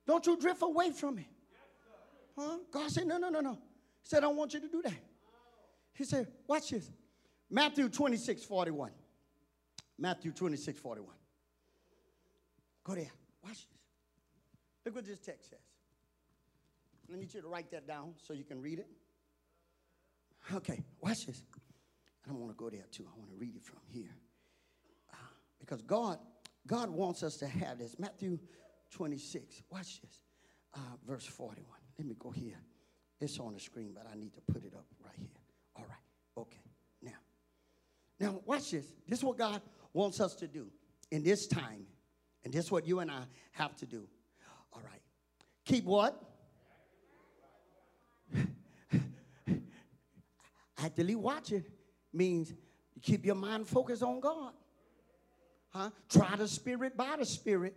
[0.07, 1.29] Don't you drift away from me.
[2.39, 2.57] Huh?
[2.71, 3.53] God said, no, no, no, no.
[3.53, 4.95] He said, I don't want you to do that.
[5.93, 6.91] He said, watch this.
[7.51, 8.93] Matthew 26, 41.
[9.99, 11.15] Matthew 26, 41.
[12.83, 13.11] Go there.
[13.45, 13.81] Watch this.
[14.87, 15.59] Look what this text says.
[17.13, 18.89] I need you to write that down so you can read it.
[20.55, 21.43] Okay, watch this.
[22.25, 23.05] I don't want to go there too.
[23.07, 24.17] I want to read it from here.
[25.13, 25.17] Uh,
[25.59, 26.19] because God
[26.67, 27.99] God wants us to have this.
[27.99, 28.39] Matthew
[28.93, 29.63] 26.
[29.71, 30.23] Watch this.
[30.75, 31.67] uh, verse 41.
[31.99, 32.61] Let me go here.
[33.21, 35.29] It's on the screen, but I need to put it up right here.
[35.77, 35.99] All right.
[36.39, 36.63] Okay.
[37.03, 37.19] Now,
[38.19, 38.87] now watch this.
[39.07, 39.61] This is what God
[39.93, 40.69] wants us to do
[41.11, 41.87] in this time.
[42.45, 44.07] And this is what you and I have to do.
[44.73, 45.03] All right.
[45.65, 46.23] Keep what?
[50.79, 51.65] Actively watching
[52.13, 52.55] means
[53.03, 54.53] keep your mind focused on God.
[55.71, 55.91] Huh?
[56.09, 57.77] Try the spirit by the spirit.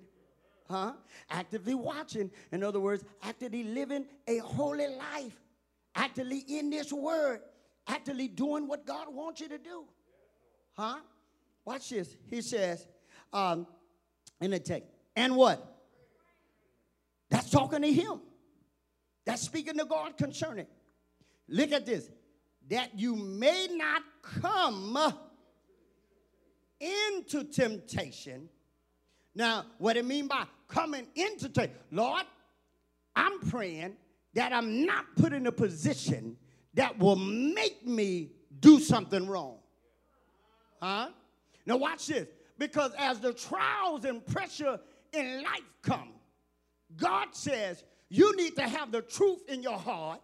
[0.69, 0.93] Huh?
[1.29, 2.31] Actively watching.
[2.51, 5.39] In other words, actively living a holy life.
[5.95, 7.41] Actively in this word.
[7.87, 9.85] Actively doing what God wants you to do.
[10.75, 10.97] Huh?
[11.65, 12.15] Watch this.
[12.29, 12.87] He says
[13.31, 13.67] um,
[14.41, 15.63] in the text, and what?
[17.29, 18.21] That's talking to him.
[19.25, 20.67] That's speaking to God concerning.
[21.47, 22.09] Look at this.
[22.69, 24.97] That you may not come
[26.83, 28.49] into temptation.
[29.35, 31.75] Now, what it mean by coming into temptation?
[31.91, 32.23] Lord,
[33.15, 33.95] I'm praying
[34.33, 36.37] that I'm not put in a position
[36.73, 39.57] that will make me do something wrong.
[40.81, 41.09] Huh?
[41.65, 42.27] Now watch this.
[42.57, 44.79] Because as the trials and pressure
[45.11, 46.09] in life come,
[46.95, 50.21] God says you need to have the truth in your heart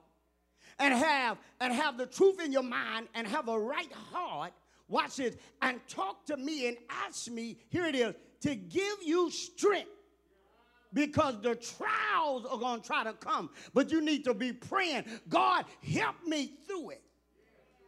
[0.77, 4.53] and have and have the truth in your mind and have a right heart
[4.89, 5.37] watch this.
[5.61, 9.89] And talk to me and ask me here it is to give you strength.
[10.91, 15.03] Because the trials are going to try to come but you need to be praying
[15.29, 17.03] god help me through it.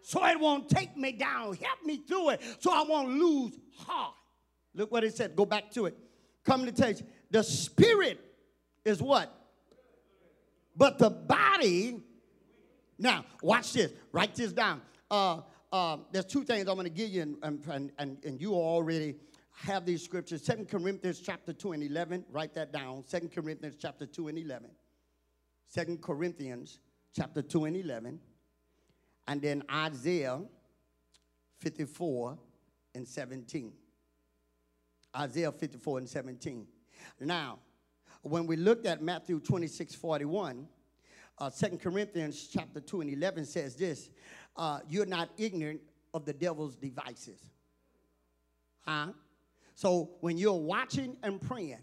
[0.04, 1.56] So it won't take me down.
[1.56, 4.14] Help me through it so i won't lose heart.
[4.76, 5.36] Look what it said.
[5.36, 5.98] Go back to it.
[6.46, 8.20] Come to teach the spirit
[8.86, 9.34] is what?
[10.76, 12.02] But the body.
[12.98, 13.92] Now, watch this.
[14.12, 14.82] Write this down.
[15.10, 18.54] Uh, uh, there's two things I'm going to give you, and, and, and, and you
[18.54, 19.16] already
[19.52, 20.44] have these scriptures.
[20.44, 22.26] Second Corinthians chapter 2 and 11.
[22.32, 23.04] Write that down.
[23.06, 24.70] Second Corinthians chapter 2 and 11.
[25.68, 26.80] Second Corinthians
[27.16, 28.20] chapter 2 and 11.
[29.28, 30.42] And then Isaiah
[31.60, 32.38] 54
[32.96, 33.72] and 17.
[35.16, 36.68] Isaiah 54 and 17.
[37.20, 37.60] Now,
[38.24, 40.68] when we looked at Matthew 26 41,
[41.38, 44.10] uh, 2 Corinthians chapter 2 and 11 says this
[44.56, 45.82] uh, You're not ignorant
[46.14, 47.40] of the devil's devices.
[48.86, 49.08] Huh?
[49.76, 51.80] So when you're watching and praying,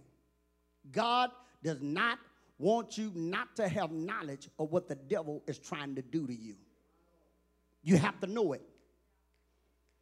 [0.93, 1.31] God
[1.63, 2.19] does not
[2.59, 6.35] want you not to have knowledge of what the devil is trying to do to
[6.35, 6.57] you.
[7.83, 8.63] You have to know it.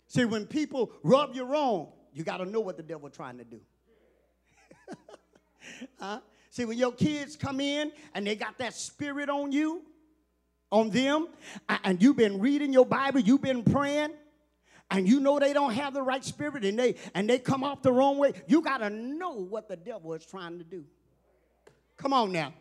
[0.08, 3.44] See, when people rub you wrong, you got to know what the devil's trying to
[3.44, 3.60] do.
[5.98, 6.20] huh?
[6.50, 9.82] See, when your kids come in and they got that spirit on you,
[10.76, 11.28] on them,
[11.84, 14.10] and you've been reading your Bible, you've been praying,
[14.90, 17.82] and you know they don't have the right spirit and they and they come off
[17.82, 20.84] the wrong way, you gotta know what the devil is trying to do.
[21.96, 22.52] Come on now.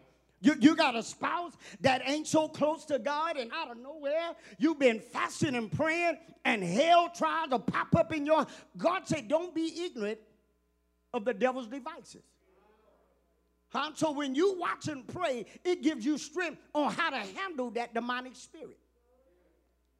[0.41, 4.35] You, you got a spouse that ain't so close to God, and out of nowhere,
[4.59, 8.45] you've been fasting and praying, and hell tries to pop up in your.
[8.77, 10.19] God said, Don't be ignorant
[11.13, 12.21] of the devil's devices.
[13.75, 13.91] Huh?
[13.93, 17.93] So when you watch and pray, it gives you strength on how to handle that
[17.93, 18.77] demonic spirit.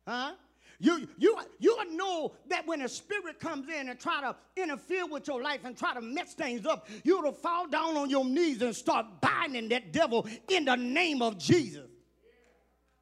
[0.08, 0.32] Huh?
[0.80, 5.28] You, you, you know that when a spirit comes in and try to interfere with
[5.28, 8.74] your life and try to mess things up, you'll fall down on your knees and
[8.74, 11.90] start binding that devil in the name of Jesus.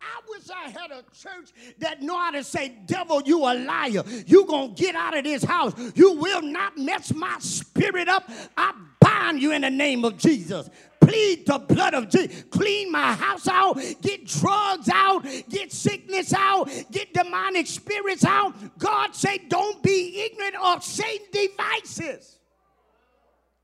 [0.04, 4.04] I wish I had a church that know how to say, devil, you a liar.
[4.26, 5.74] You gonna get out of this house.
[5.96, 8.30] You will not mess my spirit up.
[8.58, 10.70] I bind you in the name of Jesus.
[11.00, 12.44] Plead the blood of Jesus.
[12.50, 13.78] Clean my house out.
[14.02, 15.26] Get drugs out.
[15.50, 16.70] Get sickness out.
[16.92, 18.54] Get demonic spirits out.
[18.78, 22.39] God say, don't be ignorant of Satan devices.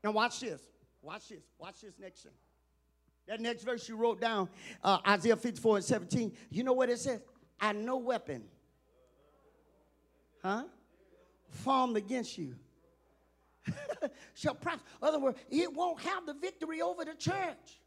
[0.04, 0.60] Now watch this.
[1.02, 1.42] Watch this.
[1.58, 2.32] Watch this next thing.
[3.30, 4.48] That next verse you wrote down,
[4.82, 6.32] uh, Isaiah 54 and 17.
[6.50, 7.20] You know what it says?
[7.60, 8.42] I no weapon,
[10.42, 10.64] huh,
[11.48, 12.56] formed against you
[14.34, 14.82] shall prosper.
[15.00, 17.78] Other words, it won't have the victory over the church.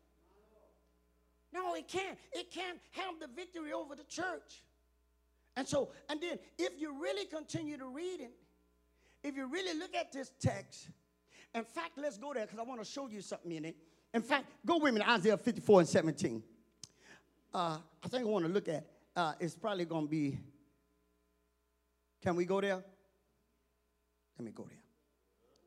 [1.51, 2.17] No, it can't.
[2.31, 4.63] It can't have the victory over the church.
[5.57, 8.31] And so, and then if you really continue to read it,
[9.25, 10.87] if you really look at this text,
[11.53, 13.75] in fact, let's go there because I want to show you something in it.
[14.13, 16.43] In fact, go with me to Isaiah 54 and 17.
[17.53, 18.85] Uh, I think I want to look at,
[19.15, 20.39] uh, it's probably going to be,
[22.21, 22.83] can we go there?
[24.37, 24.77] Let me go there.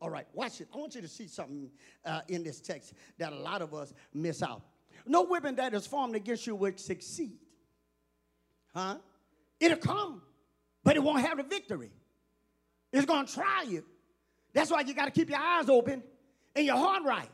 [0.00, 0.68] All right, watch it.
[0.74, 1.70] I want you to see something
[2.04, 4.62] uh, in this text that a lot of us miss out.
[5.06, 7.38] No weapon that is formed against you will succeed.
[8.74, 8.96] Huh?
[9.58, 10.22] It'll come,
[10.84, 11.90] but it won't have the victory.
[12.92, 13.84] It's going to try you.
[14.52, 16.02] That's why you got to keep your eyes open
[16.54, 17.30] and your heart right,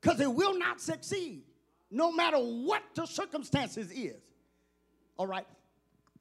[0.00, 1.42] because it will not succeed.
[1.90, 4.20] no matter what the circumstances is.
[5.16, 5.46] All right?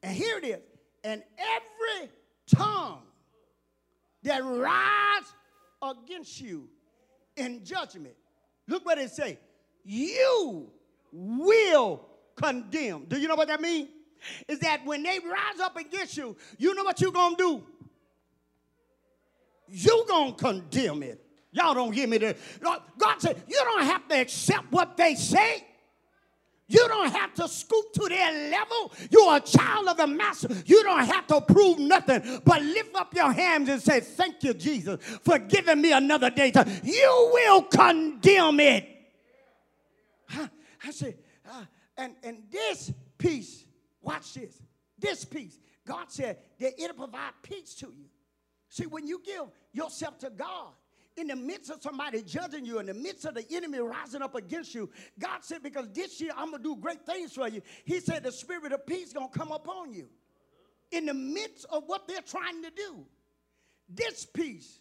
[0.01, 0.59] And here it is.
[1.03, 2.09] And every
[2.53, 3.01] tongue
[4.23, 5.31] that rise
[5.81, 6.67] against you
[7.37, 8.15] in judgment,
[8.67, 9.37] look what it say.
[9.83, 10.69] You
[11.11, 12.05] will
[12.35, 13.05] condemn.
[13.05, 13.89] Do you know what that means?
[14.47, 17.63] Is that when they rise up against you, you know what you're going to do?
[19.69, 21.23] You're going to condemn it.
[21.51, 22.35] Y'all don't hear me there.
[22.61, 25.65] God said, you don't have to accept what they say.
[26.69, 28.93] You don't have to scoop to their level.
[29.09, 30.49] You're a child of the master.
[30.67, 34.53] You don't have to prove nothing, but lift up your hands and say, Thank you,
[34.53, 36.51] Jesus, for giving me another day.
[36.51, 38.87] To, you will condemn it.
[40.85, 41.17] I said,
[41.49, 41.65] uh,
[41.97, 43.65] and, and this peace,
[43.99, 44.61] watch this,
[44.99, 48.05] this peace, God said that it'll provide peace to you.
[48.69, 50.73] See, when you give yourself to God,
[51.19, 54.35] in the midst of somebody judging you, in the midst of the enemy rising up
[54.35, 54.89] against you,
[55.19, 57.61] God said, because this year I'm going to do great things for you.
[57.83, 60.07] He said, the spirit of peace going to come upon you.
[60.91, 63.05] In the midst of what they're trying to do,
[63.89, 64.79] this peace,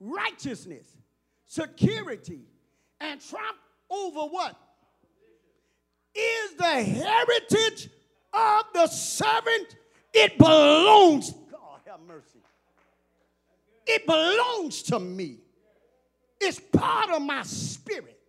[0.00, 0.86] righteousness,
[1.46, 2.40] security,
[3.00, 3.58] and triumph
[3.90, 4.56] over what?
[6.14, 7.88] Is the heritage
[8.32, 9.76] of the servant.
[10.12, 11.32] It belongs.
[11.50, 12.38] God have mercy.
[13.86, 15.38] It belongs to me.
[16.46, 18.20] It's part of my spirit.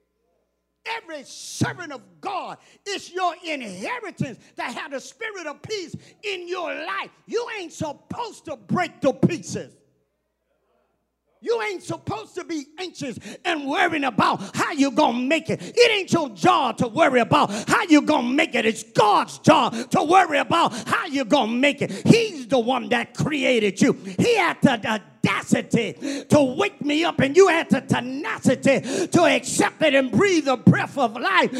[0.85, 6.73] Every servant of God is your inheritance to have the spirit of peace in your
[6.73, 7.09] life.
[7.25, 9.75] You ain't supposed to break the pieces.
[11.41, 15.61] You ain't supposed to be anxious and worrying about how you gonna make it.
[15.61, 18.65] It ain't your job to worry about how you gonna make it.
[18.65, 21.91] It's God's job to worry about how you gonna make it.
[22.07, 23.93] He's the one that created you.
[23.93, 29.81] He had the audacity to wake me up, and you had the tenacity to accept
[29.81, 31.51] it and breathe the breath of life.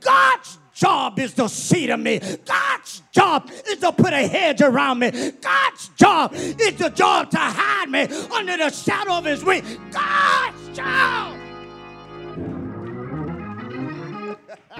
[0.00, 2.18] God's job is to see to me.
[2.44, 5.10] God's job is to put a hedge around me.
[5.10, 8.02] God's job is the job to hide me
[8.34, 9.62] under the shadow of his wing.
[9.90, 11.36] God's job.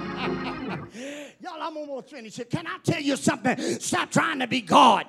[1.41, 2.41] Y'all, I'm almost finished.
[2.51, 3.59] Can I tell you something?
[3.81, 5.07] Stop trying to be God.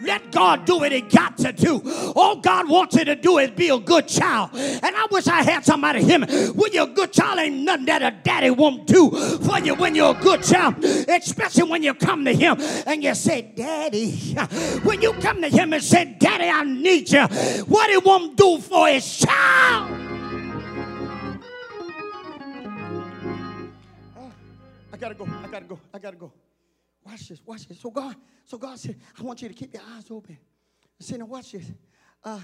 [0.00, 1.82] Let God do what He got to do.
[2.14, 4.50] All God wants you to do is be a good child.
[4.54, 6.26] And I wish I had somebody me.
[6.52, 9.94] When you're a good child, ain't nothing that a daddy won't do for you when
[9.94, 10.82] you're a good child.
[10.84, 12.56] Especially when you come to Him
[12.86, 14.12] and you say, Daddy.
[14.82, 17.24] When you come to Him and say, Daddy, I need you.
[17.64, 19.90] What He won't do for His child.
[24.16, 24.32] Oh,
[24.92, 25.26] I gotta go.
[25.26, 25.78] I gotta go.
[25.92, 26.32] I gotta go.
[27.08, 27.80] Watch this, watch this.
[27.80, 30.36] So God, so God said, I want you to keep your eyes open.
[31.00, 31.64] I said, now watch this.
[32.22, 32.40] Uh,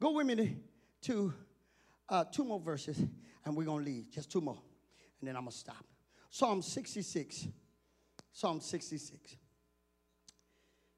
[0.00, 0.56] go with me
[1.02, 1.34] to
[2.08, 3.02] uh, two more verses,
[3.44, 4.08] and we're gonna leave.
[4.12, 4.60] Just two more,
[5.18, 5.84] and then I'm gonna stop.
[6.30, 7.48] Psalm 66.
[8.30, 9.36] Psalm 66.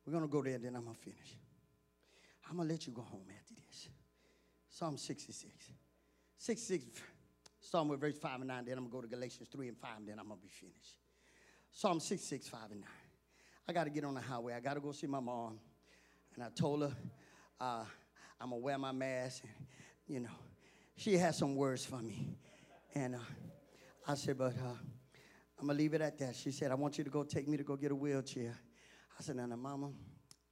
[0.05, 1.39] We're gonna go there, then I'm gonna finish.
[2.51, 3.89] I'm gonna let you go home after this.
[4.68, 5.55] Psalm 66.
[6.37, 7.01] 66.
[7.62, 9.91] Psalm with verse 5 and 9, then I'm gonna go to Galatians 3 and 5,
[10.01, 11.00] and then I'm gonna be finished.
[11.73, 12.91] Psalm 66, 5 and 9.
[13.68, 14.55] I got to get on the highway.
[14.55, 15.59] I got to go see my mom.
[16.35, 16.93] And I told her
[17.61, 17.85] uh,
[18.41, 19.45] I'm going to wear my mask.
[19.45, 19.53] And,
[20.09, 20.31] you know,
[20.97, 22.29] she had some words for me.
[22.95, 23.18] And uh,
[24.07, 24.77] I said, but uh,
[25.59, 26.35] I'm going to leave it at that.
[26.35, 28.59] She said, I want you to go take me to go get a wheelchair.
[29.18, 29.91] I said, now, now mama,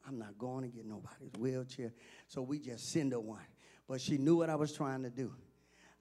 [0.06, 1.92] I'm not going to get nobody's wheelchair.
[2.26, 3.44] So we just send her one.
[3.88, 5.32] But she knew what I was trying to do.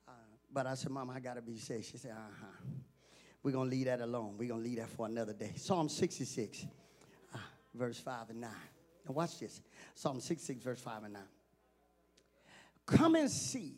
[0.07, 0.11] Uh,
[0.51, 1.85] but I said, Mama, I got to be safe.
[1.85, 2.67] She said, uh huh.
[3.43, 4.35] We're going to leave that alone.
[4.37, 5.53] We're going to leave that for another day.
[5.55, 6.65] Psalm 66,
[7.33, 7.37] uh,
[7.73, 8.49] verse 5 and 9.
[9.07, 9.61] Now, watch this.
[9.95, 11.21] Psalm 66, verse 5 and 9.
[12.85, 13.75] Come and see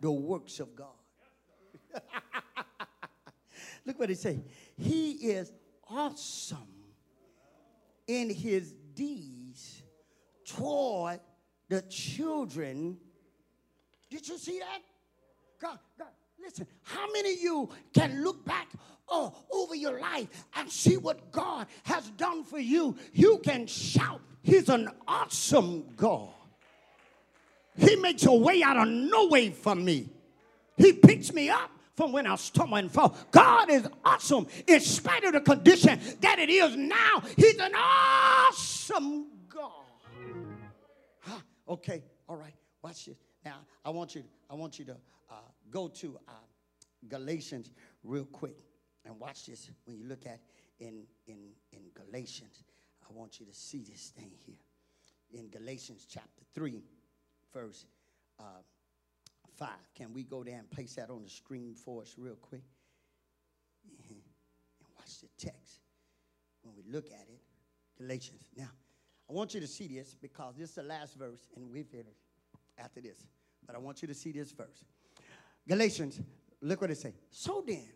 [0.00, 0.88] the works of God.
[3.86, 4.40] Look what he say.
[4.76, 5.52] He is
[5.88, 6.58] awesome
[8.06, 9.82] in his deeds
[10.44, 11.20] toward
[11.68, 12.98] the children.
[14.10, 14.80] Did you see that?
[15.60, 16.08] God, God,
[16.44, 18.68] Listen, how many of you can look back
[19.08, 22.96] uh, over your life and see what God has done for you?
[23.14, 26.28] You can shout, He's an awesome God.
[27.76, 30.10] He makes a way out of no way for me.
[30.76, 33.16] He picks me up from when I stumble and fall.
[33.30, 37.22] God is awesome in spite of the condition that it is now.
[37.36, 39.70] He's an awesome God.
[41.20, 41.38] Huh?
[41.68, 42.54] Okay, all right.
[42.82, 43.16] Watch this.
[43.44, 44.24] Now I want you.
[44.50, 44.96] I want you to
[45.74, 46.32] go to uh,
[47.08, 47.72] Galatians
[48.04, 48.58] real quick
[49.04, 49.68] and watch this.
[49.84, 50.40] When you look at
[50.78, 52.62] in, in, in Galatians,
[53.02, 54.54] I want you to see this thing here.
[55.32, 56.80] In Galatians chapter 3,
[57.52, 57.86] verse
[58.38, 58.62] uh,
[59.58, 59.68] 5.
[59.96, 62.62] Can we go there and place that on the screen for us real quick?
[64.08, 64.18] And
[64.96, 65.80] watch the text
[66.62, 67.40] when we look at it.
[67.98, 68.42] Galatians.
[68.56, 68.70] Now,
[69.28, 72.16] I want you to see this because this is the last verse and we finish
[72.78, 73.26] after this.
[73.66, 74.84] But I want you to see this verse.
[75.66, 76.20] Galatians,
[76.60, 77.14] look what it says.
[77.30, 77.88] So then,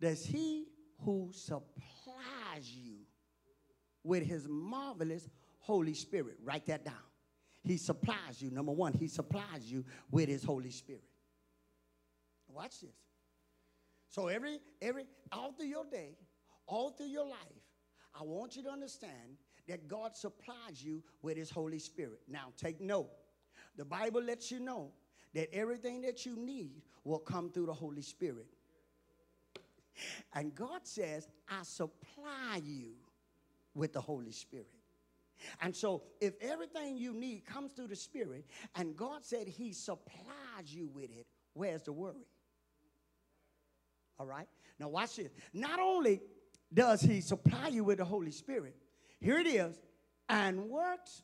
[0.00, 0.66] does he
[1.04, 2.98] who supplies you
[4.04, 5.28] with his marvelous
[5.60, 6.94] Holy Spirit, write that down.
[7.62, 11.04] He supplies you, number one, he supplies you with his Holy Spirit.
[12.48, 12.96] Watch this.
[14.08, 16.16] So every, every, all through your day,
[16.66, 17.38] all through your life,
[18.18, 22.20] I want you to understand that God supplies you with his Holy Spirit.
[22.28, 23.10] Now take note.
[23.76, 24.90] The Bible lets you know
[25.34, 28.46] that everything that you need will come through the Holy Spirit.
[30.34, 32.92] And God says, I supply you
[33.74, 34.68] with the Holy Spirit.
[35.60, 40.66] And so, if everything you need comes through the Spirit, and God said He supplies
[40.66, 42.26] you with it, where's the worry?
[44.18, 44.46] All right?
[44.78, 45.32] Now, watch this.
[45.52, 46.20] Not only
[46.72, 48.76] does He supply you with the Holy Spirit,
[49.20, 49.80] here it is,
[50.28, 51.22] and works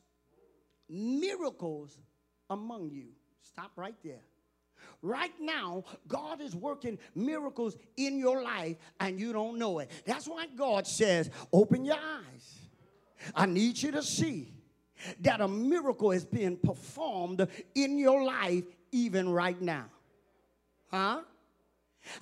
[0.89, 1.97] miracles
[2.49, 3.07] among you.
[3.41, 4.21] Stop right there.
[5.01, 9.89] Right now, God is working miracles in your life and you don't know it.
[10.05, 12.59] That's why God says, Open your eyes.
[13.35, 14.53] I need you to see
[15.21, 19.85] that a miracle is being performed in your life even right now.
[20.91, 21.21] Huh?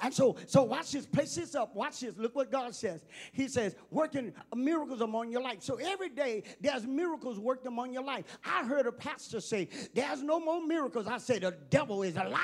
[0.02, 1.06] And so, so watch this.
[1.06, 1.76] Place this up.
[1.76, 2.18] Watch this.
[2.18, 3.06] Look what God says.
[3.32, 5.62] He says, working miracles among your life.
[5.62, 8.26] So every day there's miracles worked among your life.
[8.46, 11.08] I heard a pastor say, There's no more miracles.
[11.08, 12.40] I say, The devil is a lie.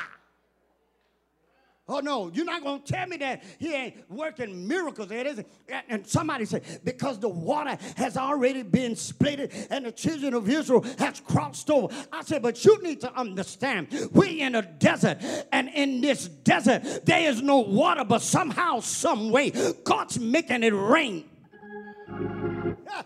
[1.86, 5.12] Oh no, you're not gonna tell me that he ain't working miracles.
[5.12, 5.48] It isn't.
[5.90, 10.86] And somebody said, because the water has already been split and the children of Israel
[10.98, 11.94] has crossed over.
[12.12, 15.18] I said, but you need to understand, we're in a desert,
[15.52, 19.52] and in this desert, there is no water, but somehow, some way,
[19.84, 21.30] God's making it rain.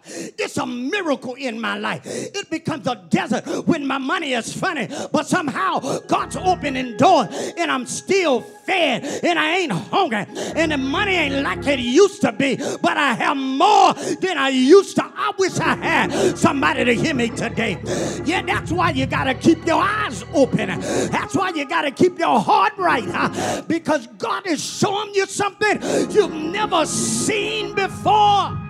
[0.06, 2.02] It's a miracle in my life.
[2.06, 7.72] It becomes a desert when my money is funny, but somehow God's opening doors and
[7.72, 10.26] I'm still fed and I ain't hungry
[10.56, 14.50] and the money ain't like it used to be, but I have more than I
[14.50, 15.04] used to.
[15.04, 17.78] I wish I had somebody to hear me today.
[18.26, 20.68] Yeah, that's why you got to keep your eyes open.
[20.70, 23.64] That's why you got to keep your heart right, huh?
[23.68, 28.67] because God is showing you something you've never seen before.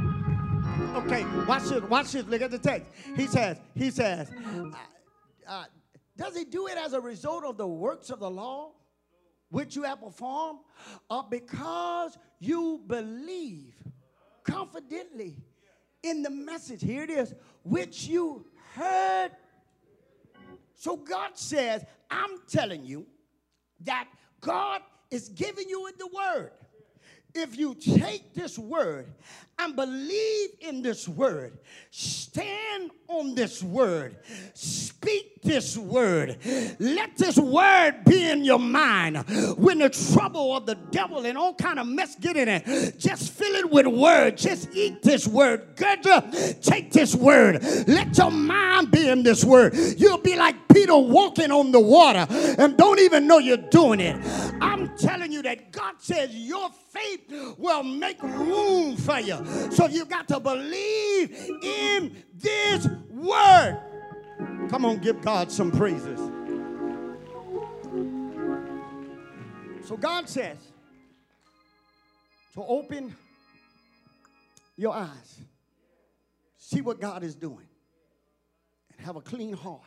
[0.97, 1.83] Okay, watch this.
[1.83, 2.25] Watch this.
[2.25, 2.87] Look at the text.
[3.15, 4.71] He says, he says, uh,
[5.47, 5.65] uh,
[6.17, 8.71] does he do it as a result of the works of the law
[9.49, 10.59] which you have performed,
[11.07, 13.75] or because you believe
[14.43, 15.37] confidently
[16.01, 16.81] in the message?
[16.81, 19.29] Here it is, which you heard.
[20.73, 23.05] So God says, I'm telling you
[23.81, 24.07] that
[24.41, 24.81] God
[25.11, 26.53] is giving you the word
[27.35, 29.13] if you take this word
[29.60, 31.58] and believe in this word,
[31.89, 34.18] stand on this word,
[34.53, 36.38] speak this word,
[36.80, 39.18] let this word be in your mind.
[39.58, 43.34] When the trouble of the devil and all kind of mess get in it, just
[43.34, 44.38] fill it with word.
[44.38, 45.76] Just eat this word.
[45.76, 46.03] Good,
[46.62, 47.64] take this word.
[47.88, 49.74] Let your mind be in this word.
[49.97, 54.16] You'll be like Peter walking on the water and don't even know you're doing it.
[54.62, 59.38] I'm telling you that God says your faith will make room for you.
[59.71, 61.31] So you got to believe
[61.63, 63.79] in this word.
[64.69, 66.19] Come on, give God some praises.
[69.87, 70.57] So God says
[72.53, 73.15] to open
[74.75, 75.41] your eyes,
[76.57, 77.67] see what God is doing,
[78.91, 79.81] and have a clean heart.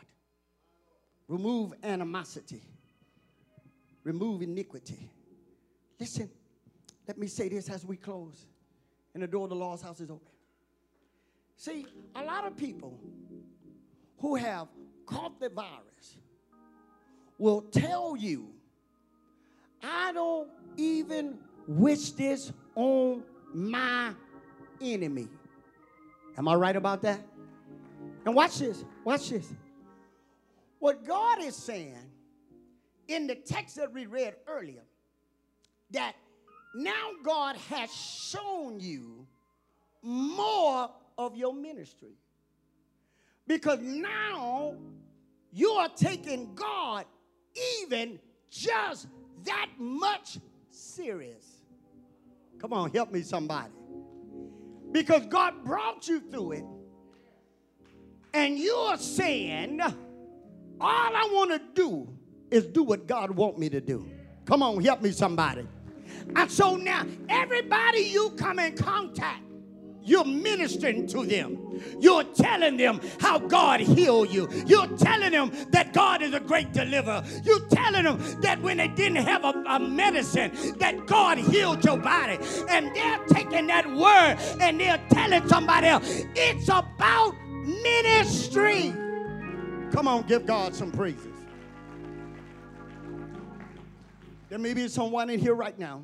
[1.27, 2.61] Remove animosity,
[4.03, 5.09] remove iniquity.
[5.99, 6.29] Listen,
[7.07, 8.47] let me say this as we close
[9.13, 10.27] and the door of the Lord's house is open.
[11.57, 11.85] See,
[12.15, 12.99] a lot of people
[14.19, 14.67] who have
[15.05, 16.17] caught the virus
[17.37, 18.47] will tell you,
[19.83, 21.37] I don't even
[21.67, 24.13] wish this on my
[24.79, 25.27] enemy.
[26.37, 27.19] Am I right about that?
[28.25, 29.51] And watch this, watch this.
[30.79, 31.97] What God is saying
[33.07, 34.83] in the text that we read earlier,
[35.91, 36.13] that
[36.73, 39.27] now God has shown you
[40.01, 42.15] more of your ministry.
[43.47, 44.75] Because now
[45.51, 47.05] you are taking God
[47.83, 48.19] even
[48.49, 49.07] just
[49.43, 50.37] that much
[50.69, 51.45] serious.
[52.59, 53.71] Come on, help me, somebody.
[54.91, 56.65] Because God brought you through it,
[58.33, 59.95] and you are saying, All
[60.81, 62.07] I want to do
[62.49, 64.07] is do what God want me to do.
[64.45, 65.67] Come on, help me somebody.
[66.35, 69.43] And so now, everybody you come in contact,
[70.03, 71.57] you're ministering to them.
[71.99, 74.49] You're telling them how God healed you.
[74.65, 77.23] You're telling them that God is a great deliverer.
[77.43, 81.97] You're telling them that when they didn't have a, a medicine, that God healed your
[81.97, 82.39] body.
[82.69, 86.23] And they're taking that word and they're telling somebody else.
[86.35, 88.93] It's about ministry.
[89.91, 91.27] Come on, give God some praises.
[94.49, 96.01] There may be someone in here right now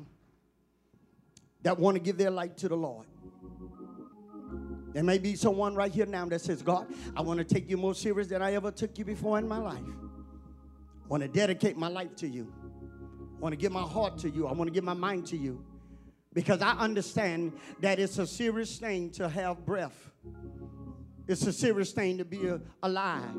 [1.68, 3.04] that want to give their life to the Lord.
[4.94, 7.76] There may be someone right here now that says, God, I want to take you
[7.76, 9.84] more serious than I ever took you before in my life.
[9.84, 12.50] I want to dedicate my life to you.
[13.36, 14.46] I want to give my heart to you.
[14.46, 15.62] I want to give my mind to you.
[16.32, 20.10] Because I understand that it's a serious thing to have breath.
[21.26, 23.36] It's a serious thing to be uh, alive.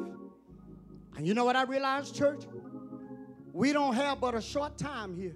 [1.18, 2.44] And you know what I realized, church?
[3.54, 5.36] We don't have but a short time here.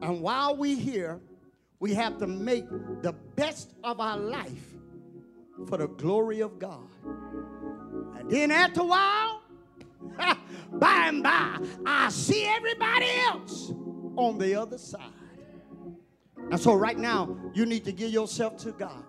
[0.00, 1.20] And while we here,
[1.82, 2.68] we have to make
[3.02, 4.72] the best of our life
[5.66, 6.86] for the glory of God.
[8.20, 9.42] And then after a while,
[10.74, 13.72] by and by, I see everybody else
[14.14, 15.02] on the other side.
[16.52, 19.02] And so right now, you need to give yourself to God.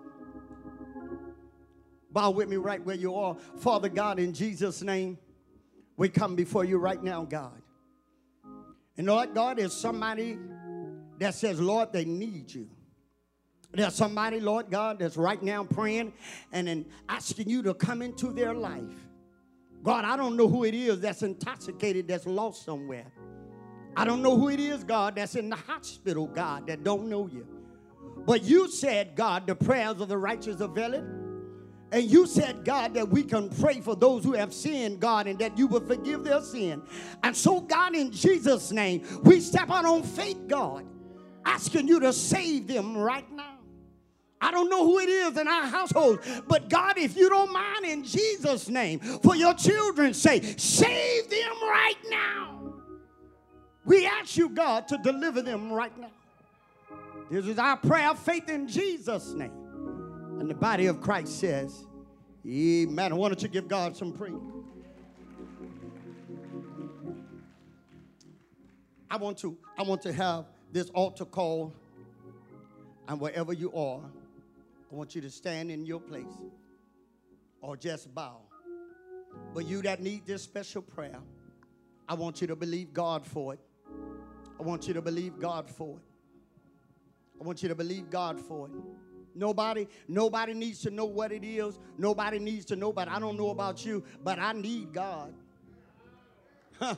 [2.10, 3.36] Bow with me right where you are.
[3.58, 5.16] Father God, in Jesus' name,
[5.96, 7.62] we come before you right now, God.
[8.96, 10.38] And Lord God, there's somebody
[11.18, 12.68] that says, Lord, they need you.
[13.72, 16.12] There's somebody, Lord God, that's right now praying
[16.52, 19.08] and then asking you to come into their life.
[19.82, 23.06] God, I don't know who it is that's intoxicated, that's lost somewhere.
[23.96, 27.26] I don't know who it is, God, that's in the hospital, God, that don't know
[27.26, 27.46] you.
[28.26, 31.04] But you said, God, the prayers of the righteous avail it.
[31.92, 35.38] And you said, God, that we can pray for those who have sinned, God, and
[35.38, 36.82] that you will forgive their sin.
[37.22, 40.86] And so, God, in Jesus' name, we step out on faith, God,
[41.44, 43.58] asking you to save them right now.
[44.40, 47.86] I don't know who it is in our household, but God, if you don't mind,
[47.86, 52.74] in Jesus' name, for your children's sake, save them right now.
[53.86, 56.10] We ask you, God, to deliver them right now.
[57.30, 59.52] This is our prayer of faith in Jesus' name.
[60.38, 61.86] And the body of Christ says,
[62.46, 63.16] Amen.
[63.16, 64.34] Why don't you give God some praise?
[69.10, 70.44] I want to, I want to have
[70.74, 71.72] this altar call,
[73.06, 74.00] and wherever you are,
[74.90, 76.36] I want you to stand in your place
[77.60, 78.40] or just bow.
[79.54, 81.20] But you that need this special prayer,
[82.08, 83.60] I want you to believe God for it.
[84.58, 86.02] I want you to believe God for it.
[87.40, 88.72] I want you to believe God for it.
[89.36, 91.78] Nobody, nobody needs to know what it is.
[91.98, 95.34] Nobody needs to know, but I don't know about you, but I need God.
[96.80, 96.96] Huh.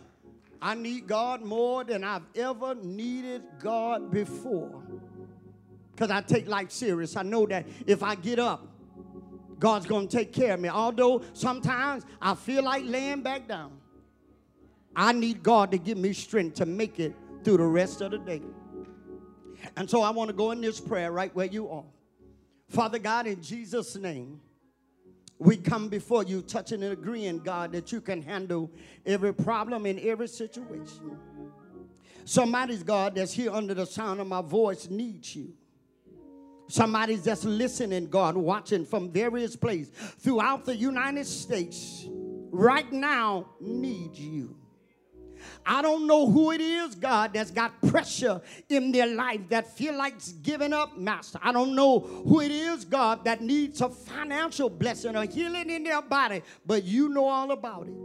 [0.67, 4.83] I need God more than I've ever needed God before.
[5.93, 7.17] Because I take life serious.
[7.17, 8.67] I know that if I get up,
[9.61, 10.69] God's going to take care of me.
[10.69, 13.79] Although sometimes I feel like laying back down.
[14.97, 17.15] I need God to give me strength to make it
[17.45, 18.43] through the rest of the day.
[19.77, 21.85] And so I want to go in this prayer right where you are.
[22.71, 24.41] Father God, in Jesus' name,
[25.39, 28.71] we come before you, touching and agreeing, God, that you can handle
[29.05, 31.19] every problem in every situation.
[32.25, 35.53] Somebody's, God, that's here under the sound of my voice needs you.
[36.69, 42.07] Somebody's just listening, God, watching from various places throughout the United States
[42.51, 44.57] right now needs you.
[45.65, 49.97] I don't know who it is, God, that's got pressure in their life that feel
[49.97, 51.39] like giving up, Master.
[51.43, 55.85] I don't know who it is, God, that needs a financial blessing or healing in
[55.85, 57.97] their body, but you know all about it.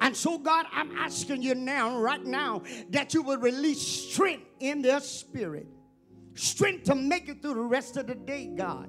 [0.00, 4.82] And so, God, I'm asking you now, right now, that you will release strength in
[4.82, 5.66] their spirit,
[6.34, 8.88] strength to make it through the rest of the day, God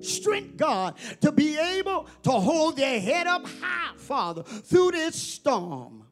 [0.00, 6.04] strength, God, to be able to hold their head up high, Father, through this storm.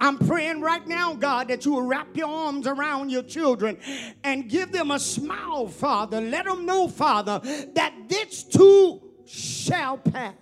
[0.00, 3.78] I'm praying right now, God, that you will wrap your arms around your children
[4.22, 6.20] and give them a smile, Father.
[6.20, 7.40] Let them know, Father,
[7.74, 10.34] that this too shall pass.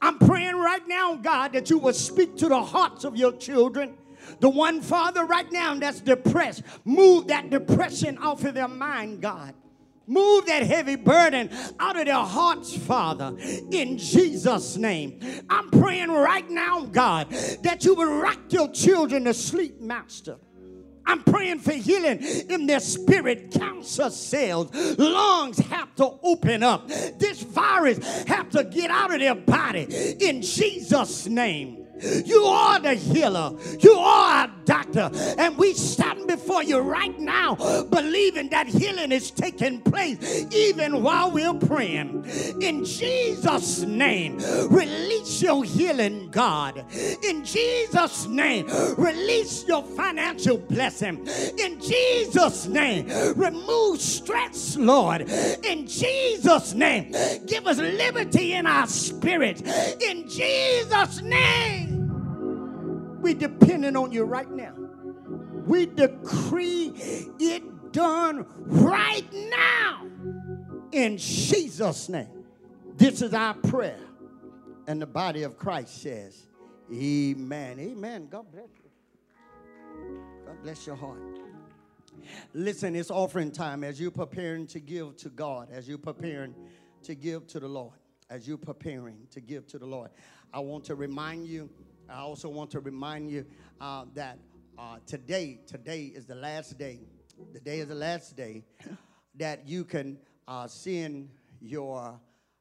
[0.00, 3.96] I'm praying right now, God, that you will speak to the hearts of your children.
[4.40, 9.54] The one, Father, right now that's depressed, move that depression off of their mind, God.
[10.06, 11.50] Move that heavy burden
[11.80, 13.34] out of their hearts, Father,
[13.70, 15.20] in Jesus' name.
[15.48, 17.30] I'm praying right now, God,
[17.62, 20.36] that you will rock your children to sleep, Master.
[21.06, 26.88] I'm praying for healing in their spirit, cancer cells, lungs have to open up.
[26.88, 31.83] This virus have to get out of their body in Jesus' name.
[32.24, 33.52] You are the healer.
[33.80, 35.10] You are a doctor.
[35.38, 37.54] And we stand before you right now,
[37.90, 42.24] believing that healing is taking place even while we're praying.
[42.60, 44.38] In Jesus' name,
[44.70, 46.84] release your healing, God.
[47.22, 51.26] In Jesus' name, release your financial blessing.
[51.58, 55.22] In Jesus' name, remove stress, Lord.
[55.22, 57.14] In Jesus' name,
[57.46, 59.62] give us liberty in our spirit.
[60.02, 61.93] In Jesus' name,
[63.24, 64.74] we depending on you right now.
[65.66, 66.92] We decree
[67.40, 70.06] it done right now
[70.92, 72.44] in Jesus' name.
[72.96, 73.98] This is our prayer.
[74.86, 76.46] And the body of Christ says,
[76.92, 77.80] Amen.
[77.80, 78.28] Amen.
[78.30, 80.20] God bless you.
[80.44, 81.18] God bless your heart.
[82.52, 86.54] Listen, it's offering time as you're preparing to give to God, as you're preparing
[87.04, 87.98] to give to the Lord,
[88.28, 90.10] as you're preparing to give to the Lord.
[90.52, 91.70] I want to remind you,
[92.14, 93.44] I also want to remind you
[93.80, 94.38] uh, that
[94.78, 97.00] uh, today, today is the last day.
[97.52, 98.62] The day is the last day
[99.34, 101.28] that you can uh, send
[101.60, 102.20] your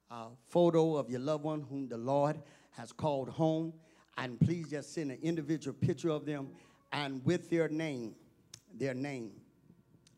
[0.09, 2.41] uh, photo of your loved one whom the Lord
[2.71, 3.73] has called home.
[4.17, 6.49] And please just send an individual picture of them
[6.91, 8.15] and with their name,
[8.73, 9.33] their name.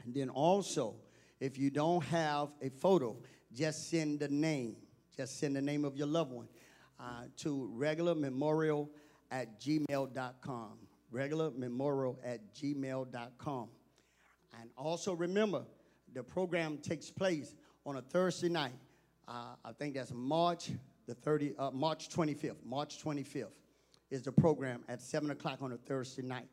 [0.05, 0.95] And then also,
[1.41, 3.17] if you don't have a photo,
[3.53, 4.77] just send the name.
[5.17, 6.47] Just send the name of your loved one
[7.01, 8.89] uh, to regular memorial
[9.31, 10.71] at gmail.com.
[11.11, 13.69] Regular memorial at gmail.com.
[14.59, 15.63] And also remember,
[16.13, 17.55] the program takes place
[17.85, 18.73] on a Thursday night.
[19.27, 20.71] Uh, I think that's March
[21.07, 22.63] the 30, uh, March 25th.
[22.65, 23.51] March 25th
[24.09, 26.47] is the program at 7 o'clock on a Thursday night.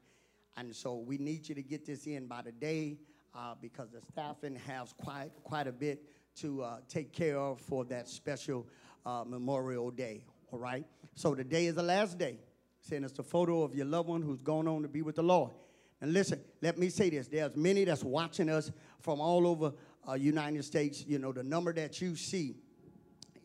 [0.57, 2.99] And so we need you to get this in by the day
[3.35, 6.03] uh, because the staffing has quite, quite a bit
[6.37, 8.66] to uh, take care of for that special
[9.07, 10.25] uh, Memorial Day.
[10.51, 10.85] All right?
[11.14, 12.39] So the day is the last day.
[12.83, 15.22] Send us a photo of your loved one who's gone on to be with the
[15.22, 15.53] Lord.
[16.01, 17.28] And listen, let me say this.
[17.28, 19.72] There's many that's watching us from all over
[20.09, 21.05] uh, United States.
[21.07, 22.57] You know, the number that you see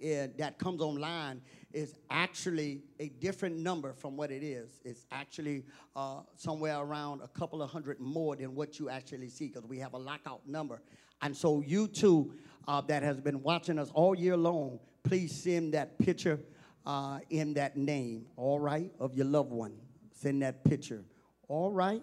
[0.03, 4.81] uh, that comes online is actually a different number from what it is.
[4.83, 5.65] It's actually
[5.95, 9.77] uh, somewhere around a couple of hundred more than what you actually see because we
[9.77, 10.81] have a lockout number.
[11.21, 12.33] And so you too
[12.67, 16.39] uh, that has been watching us all year long, please send that picture
[16.87, 19.73] uh, in that name, all right, of your loved one.
[20.13, 21.03] Send that picture,
[21.49, 22.01] all right?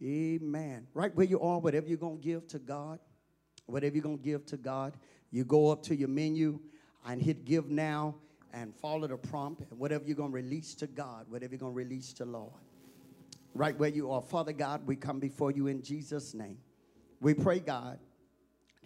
[0.00, 0.86] Amen.
[0.94, 3.00] Right where you are, whatever you're going to give to God,
[3.66, 4.94] whatever you're going to give to God,
[5.32, 6.60] you go up to your menu
[7.06, 8.14] and hit give now
[8.52, 11.72] and follow the prompt and whatever you're going to release to God, whatever you're going
[11.72, 12.52] to release to Lord.
[13.52, 14.22] Right where you are.
[14.22, 16.58] Father God, we come before you in Jesus' name.
[17.20, 17.98] We pray, God,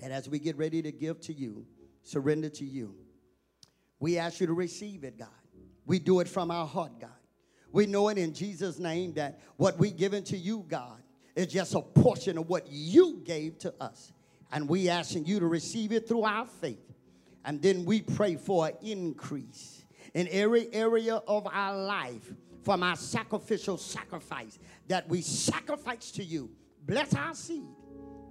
[0.00, 1.66] that as we get ready to give to you,
[2.02, 2.94] surrender to you,
[3.98, 5.28] we ask you to receive it, God.
[5.86, 7.10] We do it from our heart, God.
[7.72, 11.02] We know it in Jesus' name that what we given to you, God,
[11.34, 14.12] is just a portion of what you gave to us.
[14.52, 16.94] And we asking you to receive it through our faith.
[17.44, 19.84] And then we pray for an increase
[20.14, 22.32] in every area of our life
[22.62, 26.50] from our sacrificial sacrifice that we sacrifice to you.
[26.86, 27.66] Bless our seed,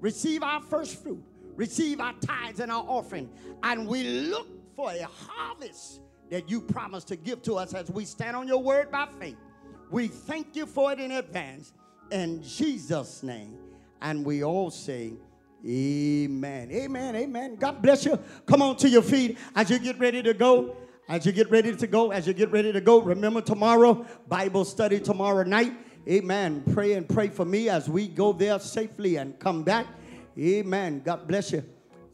[0.02, 1.24] receive our first fruit,
[1.56, 3.30] receive our tithes and our offering,
[3.64, 8.06] and we look for a harvest that you promised to give to us as we
[8.06, 9.38] stand on your word by faith.
[9.92, 11.74] We thank you for it in advance
[12.12, 13.58] in Jesus' name.
[14.02, 15.14] And we all say,
[15.68, 16.72] Amen.
[16.72, 17.16] Amen.
[17.16, 17.56] Amen.
[17.56, 18.20] God bless you.
[18.46, 20.78] Come on to your feet as you get ready to go.
[21.08, 24.66] As you get ready to go, as you get ready to go, remember tomorrow, Bible
[24.66, 25.74] study tomorrow night.
[26.08, 26.64] Amen.
[26.74, 29.88] Pray and pray for me as we go there safely and come back.
[30.38, 31.02] Amen.
[31.04, 31.64] God bless you.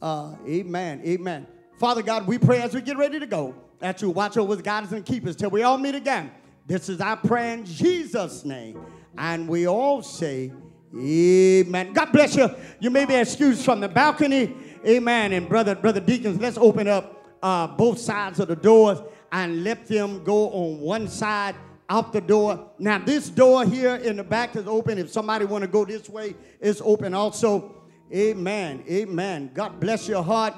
[0.00, 1.02] Uh, amen.
[1.04, 1.46] Amen.
[1.82, 4.62] Father God, we pray as we get ready to go that you watch over the
[4.62, 6.30] guidance and keep us till we all meet again.
[6.64, 8.86] This is our prayer in Jesus' name.
[9.18, 10.52] And we all say,
[10.96, 11.92] Amen.
[11.92, 12.48] God bless you.
[12.78, 14.54] You may be excused from the balcony.
[14.86, 15.32] Amen.
[15.32, 19.00] And brother, brother deacons, let's open up uh, both sides of the doors
[19.32, 21.56] and let them go on one side
[21.88, 22.70] out the door.
[22.78, 24.98] Now this door here in the back is open.
[24.98, 27.74] If somebody want to go this way, it's open also.
[28.14, 28.84] Amen.
[28.88, 29.50] Amen.
[29.52, 30.54] God bless your heart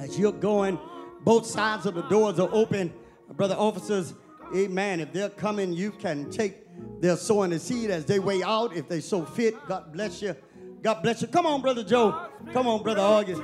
[0.00, 0.78] as you're going.
[1.22, 2.92] Both sides of the doors are open.
[3.36, 4.14] Brother officers,
[4.56, 5.00] amen.
[5.00, 6.66] If they're coming, you can take
[7.00, 8.74] they're sowing the seed as they way out.
[8.74, 10.34] If they so fit, God bless you.
[10.82, 11.28] God bless you.
[11.28, 12.28] Come on, Brother Joe.
[12.52, 13.42] Come on, Brother August.